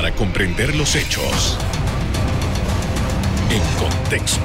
para 0.00 0.14
comprender 0.14 0.74
los 0.76 0.96
hechos 0.96 1.58
en 3.50 3.60
contexto. 3.78 4.40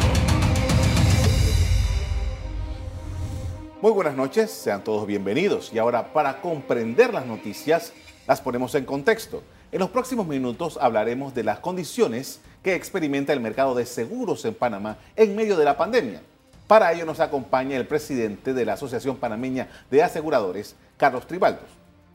Muy 3.81 3.91
buenas 3.94 4.18
noches, 4.18 4.52
sean 4.52 4.83
todos 4.83 5.07
bienvenidos. 5.07 5.71
Y 5.73 5.78
ahora, 5.78 6.12
para 6.12 6.41
comprender 6.41 7.13
las 7.13 7.26
noticias, 7.26 7.94
las 8.28 8.41
ponemos 8.41 8.76
en 8.76 8.83
contexto. 8.83 9.44
En 9.71 9.79
los 9.79 9.91
próximos 9.91 10.28
minutos 10.28 10.77
hablaremos 10.81 11.33
de 11.33 11.45
las 11.45 11.59
condiciones 11.59 12.41
que 12.61 12.75
experimenta 12.75 13.31
el 13.31 13.39
mercado 13.39 13.75
de 13.75 13.85
seguros 13.85 14.43
en 14.43 14.55
Panamá 14.55 14.97
en 15.15 15.37
medio 15.37 15.55
de 15.55 15.63
la 15.63 15.77
pandemia. 15.77 16.21
Para 16.67 16.91
ello 16.91 17.05
nos 17.05 17.21
acompaña 17.21 17.77
el 17.77 17.87
presidente 17.87 18.53
de 18.53 18.65
la 18.65 18.73
Asociación 18.73 19.15
Panameña 19.15 19.69
de 19.89 20.03
Aseguradores, 20.03 20.75
Carlos 20.97 21.25
Tribaldos. 21.25 21.69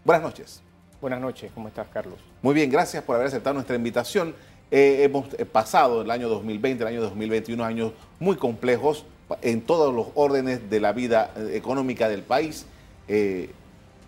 Buenas 0.05 0.23
noches. 0.23 0.61
Buenas 1.01 1.21
noches, 1.23 1.51
¿cómo 1.55 1.69
estás, 1.69 1.89
Carlos? 1.89 2.19
Muy 2.43 2.53
bien, 2.53 2.69
gracias 2.71 3.03
por 3.03 3.17
haber 3.17 3.29
aceptado 3.29 3.55
nuestra 3.55 3.75
invitación. 3.75 4.35
Eh, 4.71 5.05
hemos 5.05 5.33
eh, 5.39 5.47
pasado 5.47 6.03
el 6.03 6.11
año 6.11 6.29
2020, 6.29 6.83
el 6.83 6.89
año 6.89 7.01
2021, 7.01 7.65
años 7.65 7.93
muy 8.19 8.37
complejos 8.37 9.07
en 9.41 9.63
todos 9.63 9.95
los 9.95 10.09
órdenes 10.15 10.69
de 10.69 10.79
la 10.79 10.93
vida 10.93 11.33
eh, 11.37 11.53
económica 11.55 12.07
del 12.07 12.23
país. 12.23 12.67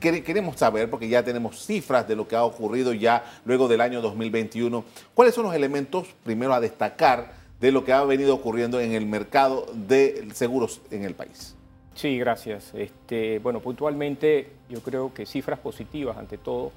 queremos 0.01 0.57
saber, 0.57 0.91
porque 0.91 1.09
ya 1.09 1.23
tenemos 1.23 1.65
cifras 1.65 2.07
de 2.07 2.15
lo 2.15 2.29
que 2.29 2.37
ha 2.37 2.45
ocurrido 2.45 2.93
ya 2.93 3.25
luego 3.47 3.69
del 3.69 3.81
año 3.81 4.03
2021, 4.03 4.85
cuáles 5.15 5.35
son 5.35 5.45
los 5.45 5.55
elementos, 5.55 6.09
primero 6.25 6.53
a 6.53 6.61
destacar, 6.61 7.33
de 7.59 7.73
lo 7.73 7.87
que 7.87 7.95
ha 7.95 8.05
venido 8.05 8.35
ocurriendo 8.35 8.81
en 8.81 8.93
el 8.93 9.07
mercado 9.07 9.67
de 9.73 10.29
seguros 10.35 10.83
en 10.91 11.05
el 11.05 11.15
país. 11.15 11.55
Sí, 11.95 12.19
gracias. 12.19 12.73
Este, 12.75 13.39
bueno, 13.39 13.61
puntualmente 13.61 14.49
yo 14.69 14.81
creo 14.81 15.13
que 15.13 15.27
cifras 15.27 15.59
positivas 15.59 16.17
ante 16.17 16.39
todo. 16.39 16.73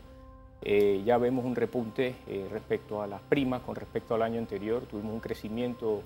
Eh, 0.61 1.03
ya 1.05 1.17
vemos 1.17 1.45
un 1.45 1.55
repunte 1.55 2.15
eh, 2.27 2.47
respecto 2.51 3.01
a 3.01 3.07
las 3.07 3.21
primas 3.21 3.61
con 3.61 3.75
respecto 3.75 4.15
al 4.15 4.21
año 4.21 4.39
anterior. 4.39 4.83
Tuvimos 4.83 5.13
un 5.13 5.19
crecimiento 5.19 6.01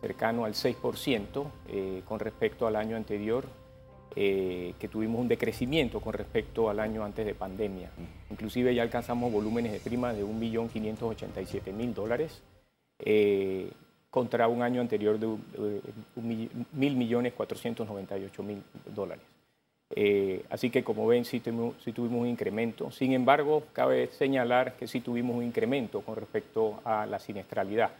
cercano 0.00 0.44
al 0.44 0.54
6% 0.54 1.44
eh, 1.68 2.02
con 2.06 2.20
respecto 2.20 2.66
al 2.66 2.76
año 2.76 2.96
anterior, 2.96 3.44
que 4.14 4.88
tuvimos 4.90 5.20
un 5.20 5.28
decrecimiento 5.28 6.00
con 6.00 6.12
respecto 6.12 6.68
al 6.68 6.80
año 6.80 7.04
antes 7.04 7.24
de 7.24 7.36
pandemia. 7.36 7.88
Inclusive 8.30 8.74
ya 8.74 8.82
alcanzamos 8.82 9.30
volúmenes 9.30 9.70
de 9.70 9.78
primas 9.78 10.16
de 10.16 10.24
1.587.000 10.24 11.94
dólares 11.94 12.42
contra 14.10 14.48
un 14.48 14.62
año 14.62 14.80
anterior 14.80 15.20
de 15.20 15.28
mil 16.16 16.96
millones 16.96 17.32
mil 18.42 18.62
dólares. 18.92 19.37
Eh, 19.94 20.44
así 20.50 20.70
que 20.70 20.84
como 20.84 21.06
ven, 21.06 21.24
sí, 21.24 21.40
tuvimos 21.40 22.20
un 22.20 22.26
incremento. 22.26 22.90
Sin 22.90 23.12
embargo, 23.12 23.64
cabe 23.72 24.08
señalar 24.08 24.74
que 24.74 24.86
sí 24.86 25.00
tuvimos 25.00 25.36
un 25.36 25.44
incremento 25.44 26.00
con 26.02 26.16
respecto 26.16 26.80
a 26.84 27.06
la 27.06 27.18
siniestralidad, 27.18 27.90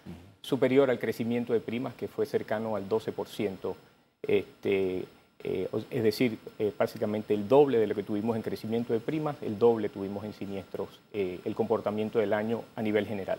superior 0.42 0.90
al 0.90 0.98
crecimiento 0.98 1.52
de 1.52 1.60
primas, 1.60 1.94
que 1.94 2.08
fue 2.08 2.26
cercano 2.26 2.76
al 2.76 2.88
12%. 2.88 3.74
Este, 4.22 5.04
eh, 5.44 5.68
es 5.90 6.02
decir, 6.02 6.38
eh, 6.58 6.72
básicamente 6.76 7.32
el 7.32 7.48
doble 7.48 7.78
de 7.78 7.86
lo 7.86 7.94
que 7.94 8.02
tuvimos 8.02 8.36
en 8.36 8.42
crecimiento 8.42 8.92
de 8.92 9.00
primas, 9.00 9.36
el 9.40 9.58
doble 9.58 9.88
tuvimos 9.88 10.24
en 10.24 10.34
siniestros, 10.34 10.88
el 11.12 11.54
comportamiento 11.54 12.18
del 12.18 12.32
año 12.32 12.64
a 12.76 12.82
nivel 12.82 13.06
general. 13.06 13.38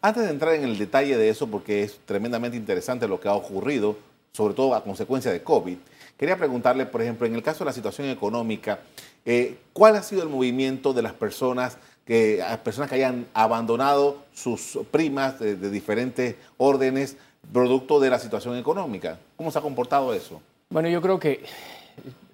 Antes 0.00 0.24
de 0.24 0.30
entrar 0.30 0.54
en 0.54 0.64
el 0.64 0.78
detalle 0.78 1.16
de 1.16 1.28
eso, 1.28 1.48
porque 1.48 1.82
es 1.82 1.98
tremendamente 2.06 2.56
interesante 2.56 3.06
lo 3.08 3.20
que 3.20 3.28
ha 3.28 3.34
ocurrido, 3.34 3.96
sobre 4.32 4.54
todo 4.54 4.74
a 4.74 4.84
consecuencia 4.84 5.30
de 5.32 5.42
COVID, 5.42 5.76
quería 6.20 6.36
preguntarle, 6.36 6.84
por 6.84 7.00
ejemplo, 7.00 7.26
en 7.26 7.34
el 7.34 7.42
caso 7.42 7.60
de 7.60 7.70
la 7.70 7.72
situación 7.72 8.10
económica, 8.10 8.80
eh, 9.24 9.56
¿cuál 9.72 9.96
ha 9.96 10.02
sido 10.02 10.22
el 10.22 10.28
movimiento 10.28 10.92
de 10.92 11.00
las 11.00 11.14
personas 11.14 11.78
que, 12.04 12.44
personas 12.62 12.90
que 12.90 12.96
hayan 12.96 13.26
abandonado 13.32 14.18
sus 14.34 14.78
primas 14.90 15.40
de, 15.40 15.56
de 15.56 15.70
diferentes 15.70 16.36
órdenes 16.58 17.16
producto 17.50 17.98
de 18.00 18.10
la 18.10 18.18
situación 18.18 18.58
económica? 18.58 19.18
¿Cómo 19.34 19.50
se 19.50 19.58
ha 19.60 19.62
comportado 19.62 20.12
eso? 20.12 20.42
Bueno, 20.68 20.90
yo 20.90 21.00
creo 21.00 21.18
que 21.18 21.42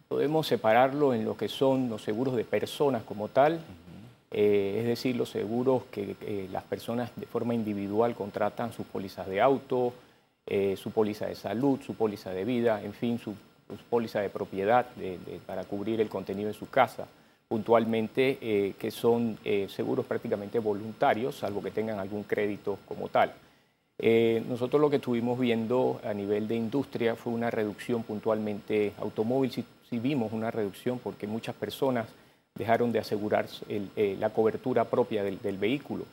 podemos 0.09 0.49
separarlo 0.49 1.15
en 1.15 1.25
lo 1.25 1.37
que 1.37 1.49
son 1.49 1.89
los 1.89 2.03
seguros 2.03 2.35
de 2.35 2.43
personas 2.43 3.05
como 3.05 3.29
tal 3.29 3.61
eh, 4.33 4.79
es 4.81 4.87
decir, 4.87 5.15
los 5.15 5.31
seguros 5.31 5.85
que 5.93 6.17
las 6.51 6.65
personas 6.65 7.13
de 7.15 7.27
forma 7.27 7.55
individual 7.55 8.17
contratan 8.17 8.73
sus 8.73 8.85
pólizas 8.85 9.29
de 9.29 9.41
auto, 9.41 9.93
eh, 10.45 10.77
su 10.77 10.91
póliza 10.91 11.27
de 11.27 11.37
salud, 11.37 11.79
su 11.87 11.95
póliza 11.95 12.33
de 12.33 12.45
vida, 12.45 12.83
en 12.83 12.93
fin, 12.93 13.19
su, 13.19 13.35
póliza 13.91 14.21
de 14.21 14.31
propiedad 14.31 14.87
para 15.47 15.65
cubrir 15.65 16.01
el 16.01 16.09
contenido 16.09 16.49
de 16.49 16.55
su 16.55 16.69
casa, 16.69 17.07
puntualmente, 17.49 18.39
eh, 18.41 18.75
que 18.79 18.91
son 18.91 19.39
seguros 19.69 20.07
prácticamente 20.07 20.59
voluntarios, 20.59 21.37
salvo 21.37 21.63
que 21.63 21.71
tengan 21.71 21.99
algún 21.99 22.25
crédito 22.25 22.79
como 22.87 23.09
tal. 23.09 23.33
nosotros 24.49 24.81
lo 24.81 24.91
que 24.91 24.97
estuvimos 24.97 25.39
viendo 25.39 26.01
a 26.05 26.13
nivel 26.13 26.49
de 26.49 26.57
industria 26.57 27.17
fue 27.17 27.33
una 27.33 27.51
reducción 27.51 28.03
puntualmente 28.03 28.93
automóvil, 28.99 29.51
si 29.53 29.99
vimos 29.99 30.33
una 30.33 30.51
reducción 30.51 30.99
porque 30.99 31.27
muchas 31.27 31.55
personas 31.55 32.07
dejaron 32.57 32.91
de 32.91 32.99
asegurar 32.99 33.47
eh, 33.69 34.17
la 34.19 34.31
cobertura 34.31 34.85
propia 34.85 35.23
del, 35.23 35.59
vehículo 35.59 36.05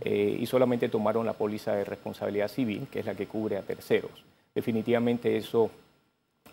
eh, 0.00 0.36
y 0.38 0.46
solamente 0.46 0.88
tomaron 0.88 1.24
la 1.24 1.32
póliza 1.32 1.74
de 1.74 1.84
responsabilidad 1.84 2.48
civil, 2.48 2.86
que 2.90 3.00
es 3.00 3.06
la 3.06 3.14
que 3.14 3.26
cubre 3.26 3.56
a 3.56 3.62
terceros. 3.62 4.10
Definitivamente 4.54 5.36
eso 5.36 5.70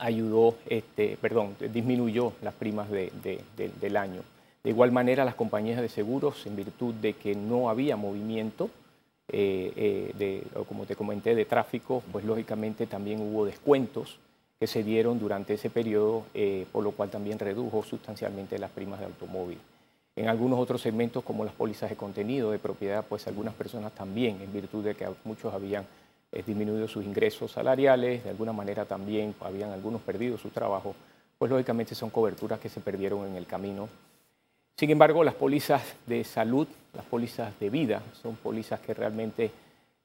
ayudó, 0.01 0.55
este, 0.67 1.17
perdón, 1.21 1.55
disminuyó 1.73 2.33
las 2.41 2.53
primas 2.53 2.89
del 2.89 3.97
año. 3.97 4.21
De 4.63 4.69
igual 4.69 4.91
manera, 4.91 5.23
las 5.25 5.35
compañías 5.35 5.81
de 5.81 5.89
seguros, 5.89 6.45
en 6.45 6.55
virtud 6.55 6.93
de 6.95 7.13
que 7.13 7.35
no 7.35 7.69
había 7.69 7.95
movimiento, 7.95 8.69
eh, 9.29 10.11
de, 10.17 10.43
como 10.67 10.85
te 10.85 10.95
comenté, 10.95 11.35
de 11.35 11.45
tráfico, 11.45 12.03
pues 12.11 12.25
lógicamente 12.25 12.87
también 12.87 13.21
hubo 13.21 13.45
descuentos 13.45 14.17
que 14.59 14.67
se 14.67 14.83
dieron 14.83 15.17
durante 15.19 15.55
ese 15.55 15.71
periodo, 15.71 16.25
eh, 16.35 16.67
por 16.71 16.83
lo 16.83 16.91
cual 16.91 17.09
también 17.09 17.39
redujo 17.39 17.83
sustancialmente 17.83 18.59
las 18.59 18.69
primas 18.69 18.99
de 18.99 19.05
automóvil. 19.05 19.57
En 20.15 20.27
algunos 20.27 20.59
otros 20.59 20.81
segmentos, 20.81 21.23
como 21.23 21.45
las 21.45 21.53
pólizas 21.53 21.89
de 21.89 21.95
contenido 21.95 22.51
de 22.51 22.59
propiedad, 22.59 23.03
pues 23.07 23.25
algunas 23.27 23.55
personas 23.55 23.93
también, 23.93 24.39
en 24.41 24.53
virtud 24.53 24.83
de 24.83 24.93
que 24.93 25.07
muchos 25.23 25.53
habían 25.53 25.85
eh, 26.31 26.43
disminuido 26.45 26.87
sus 26.87 27.05
ingresos 27.05 27.51
salariales, 27.51 28.23
de 28.23 28.29
alguna 28.29 28.53
manera 28.53 28.85
también 28.85 29.35
habían 29.41 29.71
algunos 29.71 30.01
perdido 30.01 30.37
su 30.37 30.49
trabajo, 30.49 30.95
pues 31.37 31.51
lógicamente 31.51 31.95
son 31.95 32.09
coberturas 32.09 32.59
que 32.59 32.69
se 32.69 32.79
perdieron 32.79 33.27
en 33.27 33.35
el 33.35 33.45
camino. 33.45 33.89
Sin 34.77 34.89
embargo, 34.89 35.23
las 35.23 35.35
pólizas 35.35 35.83
de 36.07 36.23
salud, 36.23 36.67
las 36.93 37.05
pólizas 37.05 37.59
de 37.59 37.69
vida, 37.69 38.01
son 38.21 38.35
pólizas 38.35 38.79
que 38.79 38.93
realmente 38.93 39.51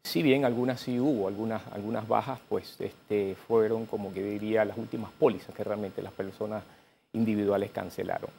si 0.06 0.22
bien 0.22 0.44
algunas 0.44 0.80
sí 0.80 1.00
hubo, 1.00 1.26
algunas, 1.26 1.62
algunas 1.72 2.06
bajas, 2.06 2.38
pues 2.48 2.80
este, 2.80 3.34
fueron, 3.34 3.86
como 3.86 4.14
que 4.14 4.22
diría, 4.22 4.64
las 4.64 4.78
últimas 4.78 5.10
pólizas 5.10 5.52
que 5.52 5.64
realmente 5.64 6.00
las 6.00 6.12
personas 6.12 6.62
individuales 7.12 7.72
cancelaron. 7.72 8.30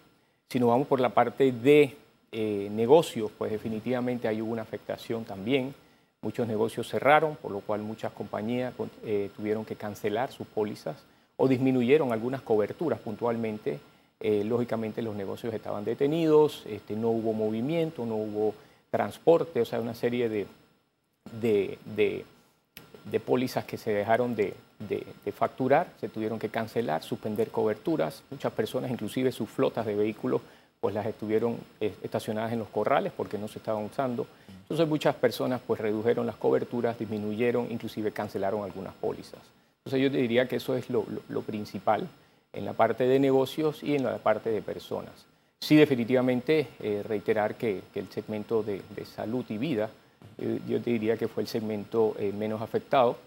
Si 0.50 0.60
nos 0.60 0.70
vamos 0.70 0.88
por 0.88 1.02
la 1.02 1.10
parte 1.10 1.52
de 1.52 1.98
eh, 2.32 2.70
negocios, 2.72 3.32
pues 3.38 3.52
definitivamente 3.52 4.30
hay 4.30 4.42
hubo 4.42 4.54
una 4.54 4.62
afectación 4.62 5.26
también. 5.26 5.76
Muchos 6.22 6.48
negocios 6.48 6.90
cerraron, 6.90 7.36
por 7.36 7.52
lo 7.52 7.60
cual 7.60 7.82
muchas 7.82 8.12
compañías 8.12 8.74
eh, 9.04 9.30
tuvieron 9.36 9.66
que 9.66 9.76
cancelar 9.76 10.32
sus 10.32 10.48
pólizas 10.48 10.98
o 11.38 11.48
disminuyeron 11.48 12.12
algunas 12.12 12.42
coberturas 12.42 13.00
puntualmente. 13.00 13.80
Eh, 14.20 14.44
lógicamente 14.44 15.04
los 15.04 15.16
negocios 15.16 15.54
estaban 15.54 15.86
detenidos, 15.86 16.64
este, 16.66 16.96
no 16.96 17.10
hubo 17.10 17.34
movimiento, 17.34 18.06
no 18.06 18.16
hubo 18.16 18.56
transporte, 18.90 19.62
o 19.62 19.66
sea, 19.66 19.80
una 19.80 19.94
serie 19.94 20.28
de, 20.28 20.48
de, 21.40 21.78
de, 23.06 23.20
pólizas 23.20 23.66
que 23.66 23.78
se 23.78 23.92
dejaron 23.92 24.36
de, 24.36 24.56
de, 24.80 25.32
facturar, 25.32 25.88
se 26.00 26.10
tuvieron 26.10 26.40
que 26.40 26.50
cancelar, 26.50 27.04
suspender 27.04 27.52
coberturas. 27.52 28.24
Muchas 28.32 28.54
personas, 28.54 28.90
inclusive 28.90 29.32
sus 29.32 29.50
flotas 29.50 29.86
de 29.86 29.96
vehículos, 29.96 30.42
pues 30.88 30.96
las 30.96 31.06
estuvieron 31.06 31.58
eh, 31.82 31.94
estacionadas 32.02 32.54
en 32.54 32.60
los 32.60 32.70
corrales 32.70 33.12
porque 33.12 33.38
no 33.38 33.50
se 33.50 33.60
estaban 33.60 33.84
usando. 33.84 34.26
Entonces 34.62 34.88
muchas 34.88 35.16
personas 35.16 35.60
pues 35.68 35.82
redujeron 35.82 36.26
las 36.26 36.38
coberturas, 36.38 36.98
disminuyeron, 36.98 37.68
inclusive 37.70 38.14
cancelaron 38.14 38.64
algunas 38.64 38.94
pólizas. 38.94 39.42
Entonces 39.80 40.02
yo 40.02 40.10
te 40.10 40.16
diría 40.16 40.48
que 40.48 40.56
eso 40.56 40.78
es 40.78 40.90
lo, 40.90 41.06
lo, 41.28 41.42
principal 41.42 42.08
en 42.54 42.64
la 42.64 42.72
parte 42.72 43.06
de 43.06 43.20
negocios 43.20 43.84
y 43.84 43.96
en 43.96 44.06
la 44.06 44.18
parte 44.18 44.50
de 44.50 44.62
personas. 44.62 45.12
Sí, 45.60 45.76
definitivamente 45.76 46.70
eh, 46.80 47.04
reiterar 47.06 47.56
que, 47.56 47.82
que, 47.94 48.00
el 48.00 48.08
segmento 48.08 48.64
de, 48.64 48.82
de 48.96 49.04
salud 49.04 49.44
y 49.50 49.58
vida 49.58 49.90
eh, 50.38 50.62
yo 50.70 50.82
te 50.82 50.92
diría 50.92 51.18
que 51.18 51.28
fue 51.28 51.44
el 51.44 51.50
segmento 51.50 52.16
eh, 52.18 52.32
menos 52.32 52.62
afectado. 52.62 53.18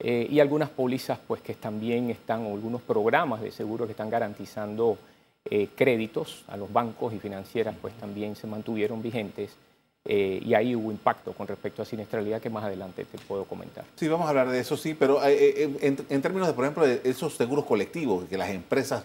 Eh, 0.00 0.26
y 0.28 0.40
algunas 0.40 0.68
pólizas 0.68 1.20
pues, 1.28 1.40
que 1.42 1.54
también 1.54 2.10
están, 2.10 2.44
o 2.44 2.54
algunos 2.54 2.82
programas 2.82 3.40
de 3.40 3.52
seguro 3.52 3.86
que 3.86 3.92
están 3.92 4.10
garantizando 4.10 4.98
créditos 5.76 6.42
a 6.48 6.56
los 6.56 6.72
bancos 6.72 7.12
y 7.12 7.18
financieras, 7.18 7.74
pues 7.80 7.94
también 7.94 8.34
se 8.34 8.46
mantuvieron 8.46 9.02
vigentes. 9.02 9.50
y 10.06 10.52
ahí 10.54 10.74
hubo 10.74 10.90
impacto 10.90 11.32
con 11.32 11.46
respecto 11.46 11.80
a 11.82 11.84
siniestralidad 11.84 12.40
que 12.40 12.50
más 12.50 12.64
adelante 12.64 13.04
te 13.04 13.18
puedo 13.18 13.44
comentar. 13.44 13.84
Sí, 13.96 14.08
vamos 14.08 14.26
a 14.26 14.30
hablar 14.30 14.50
de 14.50 14.60
eso, 14.60 14.76
sí, 14.76 14.94
pero 14.94 15.20
en, 15.22 16.22
términos 16.22 16.48
de, 16.48 16.54
por 16.54 16.64
ejemplo, 16.64 16.86
de 16.86 17.00
esos 17.04 17.34
seguros 17.34 17.64
colectivos 17.64 18.24
que 18.24 18.38
las 18.38 18.50
empresas 18.50 19.04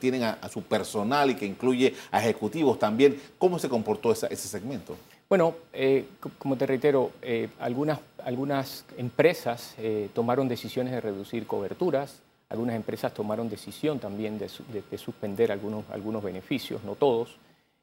tienen 0.00 0.22
a, 0.22 0.48
su 0.48 0.62
personal 0.62 1.30
y 1.30 1.34
que 1.34 1.46
incluye 1.46 1.94
a 2.10 2.20
ejecutivos 2.20 2.78
también, 2.78 3.20
¿cómo 3.38 3.58
se 3.58 3.68
comportó 3.68 4.12
ese 4.12 4.36
segmento? 4.36 4.96
Bueno, 5.32 5.54
eh, 5.72 6.04
como 6.36 6.56
te 6.58 6.66
reitero, 6.66 7.10
eh, 7.22 7.48
algunas, 7.58 8.00
algunas 8.22 8.84
empresas 8.98 9.74
eh, 9.78 10.10
tomaron 10.12 10.46
decisiones 10.46 10.92
de 10.92 11.00
reducir 11.00 11.46
coberturas, 11.46 12.20
algunas 12.52 12.76
empresas 12.76 13.12
tomaron 13.12 13.48
decisión 13.48 13.98
también 13.98 14.38
de, 14.38 14.48
suspender 14.98 15.50
algunos, 15.50 15.84
algunos 15.90 16.22
beneficios, 16.22 16.84
no 16.84 16.94
todos. 16.94 17.36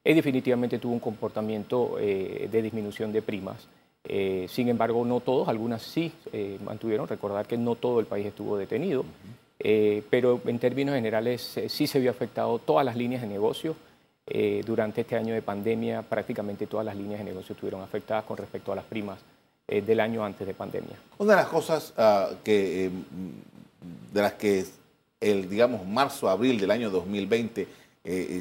Y 0.04 0.14
definitivamente 0.14 0.80
tuvo 0.80 0.94
un 0.94 1.00
comportamiento 1.00 1.98
de 1.98 2.62
disminución 2.62 3.12
de 3.12 3.22
primas. 3.22 3.68
sin 4.48 4.70
embargo, 4.70 5.04
no 5.04 5.20
todos, 5.20 5.50
algunas 5.50 5.82
sí 5.82 6.12
mantuvieron. 6.64 7.08
Recordar 7.08 7.46
que 7.46 7.58
no 7.58 7.76
todo 7.76 8.00
el 8.00 8.06
país 8.06 8.28
estuvo 8.28 8.58
detenido, 8.58 9.04
pero 10.10 10.40
en 10.46 10.58
términos 10.58 10.96
generales 10.96 11.60
sí 11.68 11.86
se 11.86 12.00
vio 12.00 12.12
afectado 12.12 12.60
todas 12.60 12.86
las 12.86 12.96
líneas 12.96 13.22
de 13.22 13.28
negocio 13.28 13.76
eh, 14.32 14.62
durante 14.64 15.02
este 15.02 15.16
año 15.16 15.34
de 15.34 15.42
pandemia 15.42 16.04
prácticamente 16.04 16.68
todas 16.68 16.86
las 16.86 16.96
líneas 16.96 17.18
de 17.18 17.26
negocio 17.26 17.54
estuvieron 17.54 17.82
afectadas 17.82 18.26
con 18.26 18.38
respecto 18.38 18.72
a 18.72 18.76
las 18.76 18.86
primas 18.86 19.18
eh, 19.68 19.82
del 19.82 20.00
año 20.00 20.24
antes 20.24 20.46
de 20.46 20.54
pandemia. 20.54 20.98
Una 21.18 21.32
de 21.32 21.42
las 21.42 21.48
cosas 21.48 21.96
ah, 21.98 22.30
que, 22.44 22.86
eh, 22.86 22.92
de 24.14 24.22
las 24.22 24.34
que 24.34 24.66
el, 25.20 25.50
digamos, 25.50 25.86
marzo, 25.86 26.30
abril 26.30 26.60
del 26.60 26.72
año 26.72 26.90
2020 26.90 27.68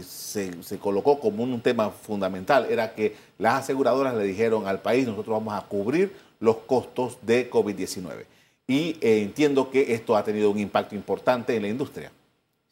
se, 0.02 0.62
se, 0.62 0.78
colocó 0.78 1.18
como 1.18 1.42
un 1.42 1.60
tema 1.60 1.90
fundamental 1.90 2.66
era 2.70 2.94
que 2.94 3.14
las 3.38 3.64
aseguradoras 3.64 4.14
le 4.14 4.24
dijeron 4.24 4.66
al 4.66 4.80
país, 4.80 5.06
nosotros 5.06 5.34
vamos 5.44 5.54
a 5.54 5.66
cubrir 5.66 6.14
los 6.40 6.58
costos 6.58 7.18
de 7.22 7.50
COVID-19. 7.50 8.24
Y 8.66 8.96
entiendo 9.00 9.70
que 9.70 9.92
esto 9.92 10.16
ha 10.16 10.24
tenido 10.24 10.50
un 10.50 10.58
impacto 10.58 10.94
importante 10.94 11.56
en 11.56 11.62
la 11.62 11.68
industria. 11.68 12.10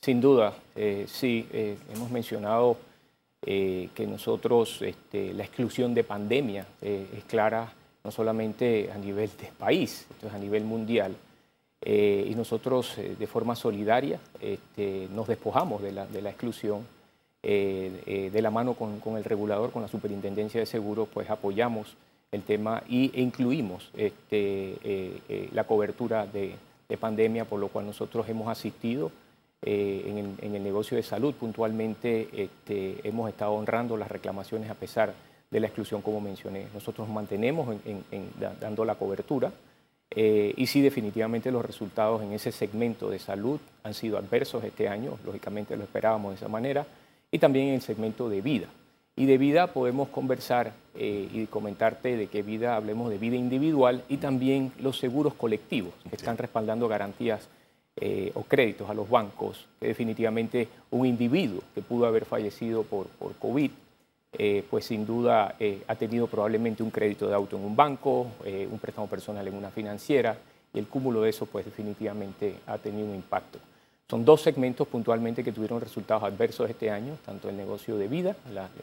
Sin 0.00 0.20
duda, 0.20 0.54
sí, 1.06 1.46
hemos 1.92 2.10
mencionado 2.10 2.78
eh, 3.48 3.90
que 3.94 4.08
nosotros, 4.08 4.82
este, 4.82 5.32
la 5.32 5.44
exclusión 5.44 5.94
de 5.94 6.02
pandemia 6.02 6.66
eh, 6.82 7.06
es 7.16 7.24
clara 7.24 7.72
no 8.02 8.10
solamente 8.10 8.90
a 8.92 8.98
nivel 8.98 9.30
de 9.40 9.52
país, 9.56 10.04
esto 10.10 10.26
es 10.26 10.32
a 10.32 10.38
nivel 10.38 10.64
mundial, 10.64 11.14
eh, 11.86 12.26
y 12.28 12.34
nosotros 12.34 12.96
de 12.96 13.26
forma 13.26 13.54
solidaria 13.54 14.18
este, 14.40 15.08
nos 15.14 15.28
despojamos 15.28 15.80
de 15.80 15.92
la, 15.92 16.06
de 16.06 16.20
la 16.20 16.30
exclusión, 16.30 16.86
de 17.42 18.40
la 18.42 18.50
mano 18.50 18.74
con, 18.74 18.98
con, 18.98 19.16
el 19.16 19.22
regulador, 19.22 19.70
con 19.70 19.80
la 19.80 19.86
Superintendencia 19.86 20.58
de 20.58 20.66
Seguros, 20.66 21.08
pues 21.14 21.30
apoyamos 21.30 21.94
el 22.32 22.42
tema 22.42 22.82
y, 22.88 23.12
e 23.14 23.22
incluimos 23.22 23.88
este, 23.96 25.20
la 25.52 25.62
cobertura 25.62 26.26
de, 26.26 26.56
de 26.88 26.96
pandemia, 26.96 27.44
por 27.44 27.60
lo 27.60 27.68
cual 27.68 27.86
nosotros 27.86 28.28
hemos 28.28 28.48
asistido 28.48 29.12
eh, 29.62 30.36
en, 30.42 30.54
el, 30.54 30.62
negocio 30.62 30.96
de 30.96 31.02
salud 31.02 31.34
puntualmente 31.34 32.28
este, 32.32 33.00
hemos 33.02 33.28
estado 33.28 33.52
honrando 33.52 33.96
las 33.96 34.08
reclamaciones 34.08 34.70
a 34.70 34.74
pesar 34.74 35.14
de 35.50 35.60
la 35.60 35.66
exclusión, 35.66 36.02
como 36.02 36.20
mencioné. 36.20 36.66
Nosotros 36.74 37.08
mantenemos 37.08 37.74
dando 38.60 38.84
la 38.84 38.96
cobertura 38.96 39.50
eh, 40.10 40.54
y 40.56 40.66
sí, 40.66 40.80
definitivamente 40.80 41.50
los 41.50 41.64
resultados 41.64 42.22
en 42.22 42.32
ese 42.32 42.52
segmento 42.52 43.10
de 43.10 43.18
salud 43.18 43.60
han 43.82 43.94
sido 43.94 44.18
adversos 44.18 44.64
este 44.64 44.88
año, 44.88 45.18
lógicamente 45.24 45.76
lo 45.76 45.84
esperábamos 45.84 46.32
de 46.32 46.36
esa 46.36 46.48
manera, 46.48 46.86
y 47.30 47.38
también 47.38 47.68
en 47.68 47.74
el 47.74 47.82
segmento 47.82 48.28
de 48.28 48.40
vida. 48.40 48.68
Y 49.16 49.26
de 49.26 49.38
vida 49.38 49.68
podemos 49.68 50.08
conversar 50.08 50.72
eh, 50.94 51.28
y 51.32 51.46
comentarte 51.46 52.16
de 52.16 52.26
qué 52.26 52.42
vida 52.42 52.76
hablemos 52.76 53.10
de 53.10 53.18
vida 53.18 53.36
individual 53.36 54.02
y 54.08 54.18
también 54.18 54.72
los 54.78 54.98
seguros 54.98 55.34
colectivos 55.34 55.94
que 56.08 56.16
están 56.16 56.36
respaldando 56.36 56.86
garantías 56.86 57.48
eh, 57.96 58.30
o 58.34 58.42
créditos 58.42 58.90
a 58.90 58.94
los 58.94 59.08
bancos, 59.08 59.66
que 59.80 59.86
definitivamente 59.86 60.68
un 60.90 61.06
individuo 61.06 61.62
que 61.74 61.80
pudo 61.80 62.06
haber 62.06 62.26
fallecido 62.26 62.82
por, 62.82 63.06
por 63.06 63.34
COVID, 63.36 63.70
eh, 64.32 64.64
pues 64.68 64.84
sin 64.86 65.06
duda 65.06 65.56
eh, 65.58 65.82
ha 65.86 65.94
tenido 65.94 66.26
probablemente 66.26 66.82
un 66.82 66.90
crédito 66.90 67.28
de 67.28 67.34
auto 67.34 67.56
en 67.56 67.64
un 67.64 67.76
banco, 67.76 68.28
un 68.44 68.78
préstamo 68.78 69.06
personal 69.06 69.46
en 69.46 69.54
una 69.54 69.70
financiera, 69.70 70.36
y 70.72 70.78
el 70.78 70.86
cúmulo 70.86 71.22
de 71.22 71.30
eso 71.30 71.46
pues 71.46 71.64
definitivamente 71.64 72.56
ha 72.66 72.78
tenido 72.78 73.06
un 73.06 73.14
impacto. 73.14 73.58
Son 74.08 74.24
dos 74.24 74.42
segmentos 74.42 74.86
puntualmente 74.86 75.42
que 75.42 75.52
tuvieron 75.52 75.80
resultados 75.80 76.22
adversos 76.22 76.70
este 76.70 76.90
año, 76.90 77.16
tanto 77.24 77.48
el 77.48 77.56
negocio 77.56 77.96
de 77.96 78.06
vida 78.06 78.36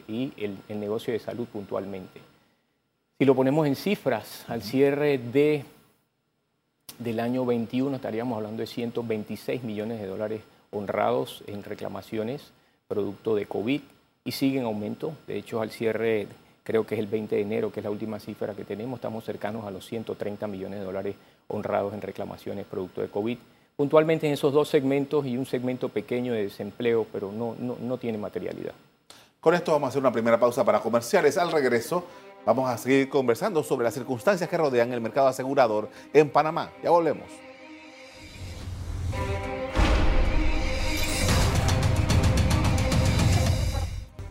y 0.06 0.32
el, 0.36 0.58
el 0.68 0.80
negocio 0.80 1.12
de 1.12 1.18
salud 1.18 1.46
puntualmente. 1.46 2.20
Si 3.18 3.24
lo 3.24 3.34
ponemos 3.34 3.66
en 3.66 3.76
cifras, 3.76 4.44
al 4.48 4.62
cierre 4.62 5.18
de 5.18 5.64
del 6.98 7.20
año 7.20 7.44
21 7.44 7.96
estaríamos 7.96 8.36
hablando 8.36 8.60
de 8.60 8.66
126 8.66 9.62
millones 9.64 10.00
de 10.00 10.06
dólares 10.06 10.42
honrados 10.70 11.42
en 11.46 11.62
reclamaciones 11.62 12.52
producto 12.88 13.34
de 13.34 13.46
COVID 13.46 13.80
y 14.24 14.32
sigue 14.32 14.58
en 14.58 14.64
aumento. 14.64 15.12
De 15.26 15.36
hecho, 15.36 15.60
al 15.60 15.70
cierre, 15.70 16.26
creo 16.62 16.86
que 16.86 16.94
es 16.94 16.98
el 16.98 17.06
20 17.06 17.36
de 17.36 17.42
enero, 17.42 17.70
que 17.70 17.80
es 17.80 17.84
la 17.84 17.90
última 17.90 18.18
cifra 18.18 18.54
que 18.54 18.64
tenemos, 18.64 18.98
estamos 18.98 19.24
cercanos 19.24 19.66
a 19.66 19.70
los 19.70 19.86
130 19.86 20.46
millones 20.46 20.80
de 20.80 20.84
dólares 20.84 21.16
honrados 21.48 21.92
en 21.94 22.00
reclamaciones 22.00 22.66
producto 22.66 23.00
de 23.00 23.08
COVID. 23.08 23.38
Puntualmente 23.76 24.26
en 24.26 24.32
esos 24.32 24.52
dos 24.52 24.68
segmentos 24.68 25.26
y 25.26 25.36
un 25.36 25.46
segmento 25.46 25.88
pequeño 25.88 26.32
de 26.32 26.44
desempleo, 26.44 27.06
pero 27.12 27.32
no, 27.32 27.56
no, 27.58 27.76
no 27.80 27.98
tiene 27.98 28.18
materialidad. 28.18 28.72
Con 29.40 29.54
esto 29.54 29.72
vamos 29.72 29.88
a 29.88 29.90
hacer 29.90 30.00
una 30.00 30.12
primera 30.12 30.38
pausa 30.38 30.64
para 30.64 30.80
comerciales. 30.80 31.36
Al 31.36 31.52
regreso 31.52 32.04
Vamos 32.46 32.68
a 32.68 32.76
seguir 32.76 33.08
conversando 33.08 33.62
sobre 33.62 33.84
las 33.84 33.94
circunstancias 33.94 34.50
que 34.50 34.58
rodean 34.58 34.92
el 34.92 35.00
mercado 35.00 35.28
asegurador 35.28 35.88
en 36.12 36.28
Panamá. 36.28 36.70
Ya 36.82 36.90
volvemos. 36.90 37.24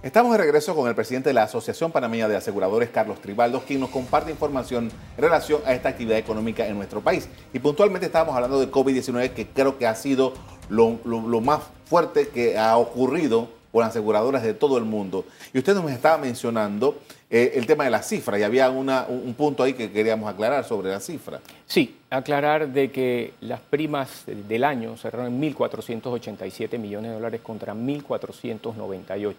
Estamos 0.04 0.34
de 0.34 0.38
regreso 0.38 0.76
con 0.76 0.90
el 0.90 0.96
presidente 0.96 1.30
de 1.30 1.34
la 1.34 1.44
Asociación 1.44 1.90
Panameña 1.90 2.28
de 2.28 2.36
Aseguradores, 2.36 2.90
Carlos 2.90 3.22
Tribaldos, 3.22 3.64
quien 3.64 3.80
nos 3.80 3.90
comparte 3.90 4.32
información 4.32 4.92
en 5.16 5.24
relación 5.24 5.62
a 5.66 5.74
esta 5.74 5.88
actividad 5.88 6.18
económica 6.18 6.68
en 6.68 6.76
nuestro 6.76 7.00
país. 7.00 7.30
Y 7.54 7.60
puntualmente 7.60 8.08
estábamos 8.08 8.36
hablando 8.36 8.60
de 8.60 8.70
COVID-19, 8.70 9.30
que 9.30 9.48
creo 9.48 9.78
que 9.78 9.88
ha 9.88 9.96
sido 9.96 10.34
lo, 10.68 10.98
más 11.40 11.62
fuerte 11.86 12.28
que 12.28 12.58
ha 12.58 12.76
ocurrido 12.76 13.48
con 13.72 13.86
aseguradoras 13.86 14.44
de 14.44 14.54
todo 14.54 14.78
el 14.78 14.84
mundo. 14.84 15.24
Y 15.54 15.60
usted 15.60 15.74
nos 15.74 15.90
estaba 15.90 16.18
mencionando 16.18 17.00
eh, 17.30 17.54
el 17.56 17.66
tema 17.66 17.86
de 17.86 17.90
la 17.90 18.04
cifra 18.04 18.38
y 18.38 18.44
había 18.44 18.70
un 18.70 19.34
punto 19.38 19.64
ahí 19.64 19.72
que 19.72 19.90
queríamos 19.90 20.30
aclarar 20.30 20.66
sobre 20.66 20.92
la 20.92 21.00
cifra. 21.00 21.40
Sí, 21.66 21.96
aclarar 22.10 22.68
de 22.68 22.92
que 22.92 23.36
las 23.40 23.62
primas 23.62 24.24
del 24.26 24.66
año 24.66 24.98
cerraron 24.98 25.28
en 25.28 25.56
1.487 25.56 26.78
millones 26.78 27.12
de 27.12 27.16
dólares 27.16 27.40
contra 27.42 27.74
1.498. 27.74 29.36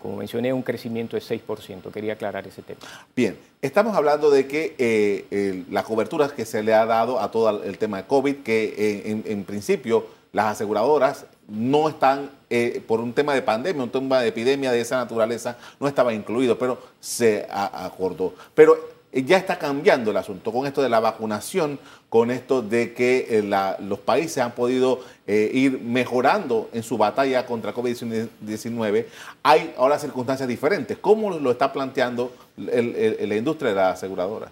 Como 0.00 0.16
mencioné, 0.16 0.52
un 0.52 0.62
crecimiento 0.62 1.16
de 1.16 1.22
6%. 1.22 1.90
Quería 1.92 2.14
aclarar 2.14 2.46
ese 2.46 2.62
tema. 2.62 2.80
Bien, 3.14 3.36
estamos 3.60 3.96
hablando 3.96 4.30
de 4.30 4.46
que 4.46 4.74
eh, 4.78 5.64
la 5.70 5.82
cobertura 5.82 6.28
que 6.28 6.44
se 6.44 6.62
le 6.62 6.74
ha 6.74 6.86
dado 6.86 7.20
a 7.20 7.30
todo 7.30 7.62
el 7.62 7.78
tema 7.78 7.98
de 7.98 8.06
COVID, 8.06 8.36
que 8.36 8.74
eh, 8.76 9.22
en 9.24 9.44
principio 9.44 10.06
las 10.32 10.46
aseguradoras 10.46 11.26
no 11.48 11.88
están, 11.88 12.30
eh, 12.48 12.82
por 12.86 13.00
un 13.00 13.12
tema 13.12 13.34
de 13.34 13.42
pandemia, 13.42 13.82
un 13.82 13.90
tema 13.90 14.20
de 14.20 14.28
epidemia 14.28 14.70
de 14.70 14.80
esa 14.80 14.96
naturaleza, 14.96 15.58
no 15.80 15.88
estaba 15.88 16.14
incluido, 16.14 16.58
pero 16.58 16.78
se 17.00 17.46
acordó. 17.50 18.34
Pero 18.54 18.78
ya 19.12 19.36
está 19.36 19.58
cambiando 19.58 20.10
el 20.10 20.16
asunto 20.16 20.52
con 20.52 20.66
esto 20.66 20.82
de 20.82 20.88
la 20.88 21.00
vacunación, 21.00 21.78
con 22.08 22.30
esto 22.30 22.62
de 22.62 22.92
que 22.94 23.26
eh, 23.28 23.76
los 23.80 23.98
países 23.98 24.38
han 24.38 24.52
podido 24.52 25.00
ir 25.26 25.80
mejorando 25.80 26.68
en 26.72 26.82
su 26.82 26.98
batalla 26.98 27.46
contra 27.46 27.72
COVID-19. 27.72 29.06
Hay 29.44 29.72
ahora 29.76 29.96
circunstancias 29.98 30.48
diferentes. 30.48 30.98
¿Cómo 30.98 31.30
lo 31.30 31.50
está 31.52 31.72
planteando 31.72 32.32
la 32.56 33.36
industria 33.36 33.70
de 33.70 33.76
las 33.76 33.94
aseguradoras? 33.94 34.50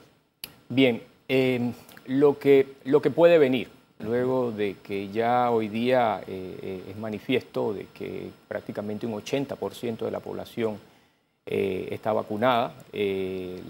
Bien, 0.69 1.03
lo, 2.07 2.39
que, 2.39 2.75
lo 2.85 3.03
que 3.03 3.11
puede 3.11 3.39
venir 3.39 3.69
luego 4.01 4.53
de 4.53 4.77
que 4.83 5.09
ya 5.09 5.51
hoy 5.51 5.69
día 5.69 6.21
eh, 6.27 6.59
eh, 6.63 6.83
es 6.91 6.97
manifiesto 6.97 7.73
de 7.73 7.87
que 7.93 8.31
prácticamente 8.47 9.07
un 9.07 9.15
80% 9.15 9.99
de 10.05 10.11
la 10.11 10.21
población 10.21 10.79
eh, 11.51 11.89
está 11.91 12.13
vacunada. 12.13 12.75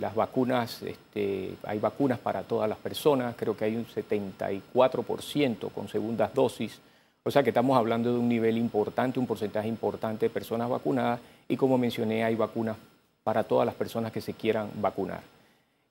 las 0.00 0.14
vacunas, 0.14 0.82
este, 0.82 1.54
hay 1.62 1.78
vacunas 1.78 2.18
para 2.18 2.42
todas 2.42 2.68
las 2.68 2.78
personas, 2.78 3.36
creo 3.36 3.56
que 3.56 3.64
hay 3.64 3.76
un 3.76 3.86
74% 3.86 5.70
con 5.72 5.88
segundas 5.88 6.34
dosis, 6.34 6.80
o 7.22 7.30
sea 7.30 7.42
que 7.42 7.50
estamos 7.50 7.76
hablando 7.76 8.12
de 8.12 8.18
un 8.18 8.28
nivel 8.28 8.58
importante, 8.58 9.20
un 9.20 9.26
porcentaje 9.26 9.68
importante 9.68 10.26
de 10.26 10.30
personas 10.30 10.68
vacunadas 10.68 11.20
y 11.48 11.56
como 11.56 11.78
mencioné 11.78 12.24
hay 12.24 12.34
vacunas 12.34 12.76
para 13.22 13.44
todas 13.44 13.66
las 13.66 13.74
personas 13.74 14.10
que 14.10 14.20
se 14.20 14.32
quieran 14.32 14.70
vacunar. 14.80 15.20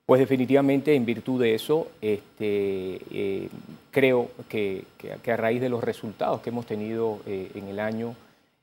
Pues 0.04 0.20
definitivamente 0.20 0.94
en 0.94 1.04
virtud 1.04 1.40
de 1.40 1.54
eso, 1.54 1.88
este, 2.00 2.98
eh, 3.10 3.48
creo 3.90 4.30
que, 4.48 4.84
a 5.30 5.36
raíz 5.36 5.60
de 5.60 5.68
los 5.68 5.84
resultados 5.84 6.40
que 6.40 6.50
hemos 6.50 6.66
tenido 6.66 7.20
eh, 7.26 7.50
en 7.54 7.68
el 7.68 7.78
año 7.78 8.16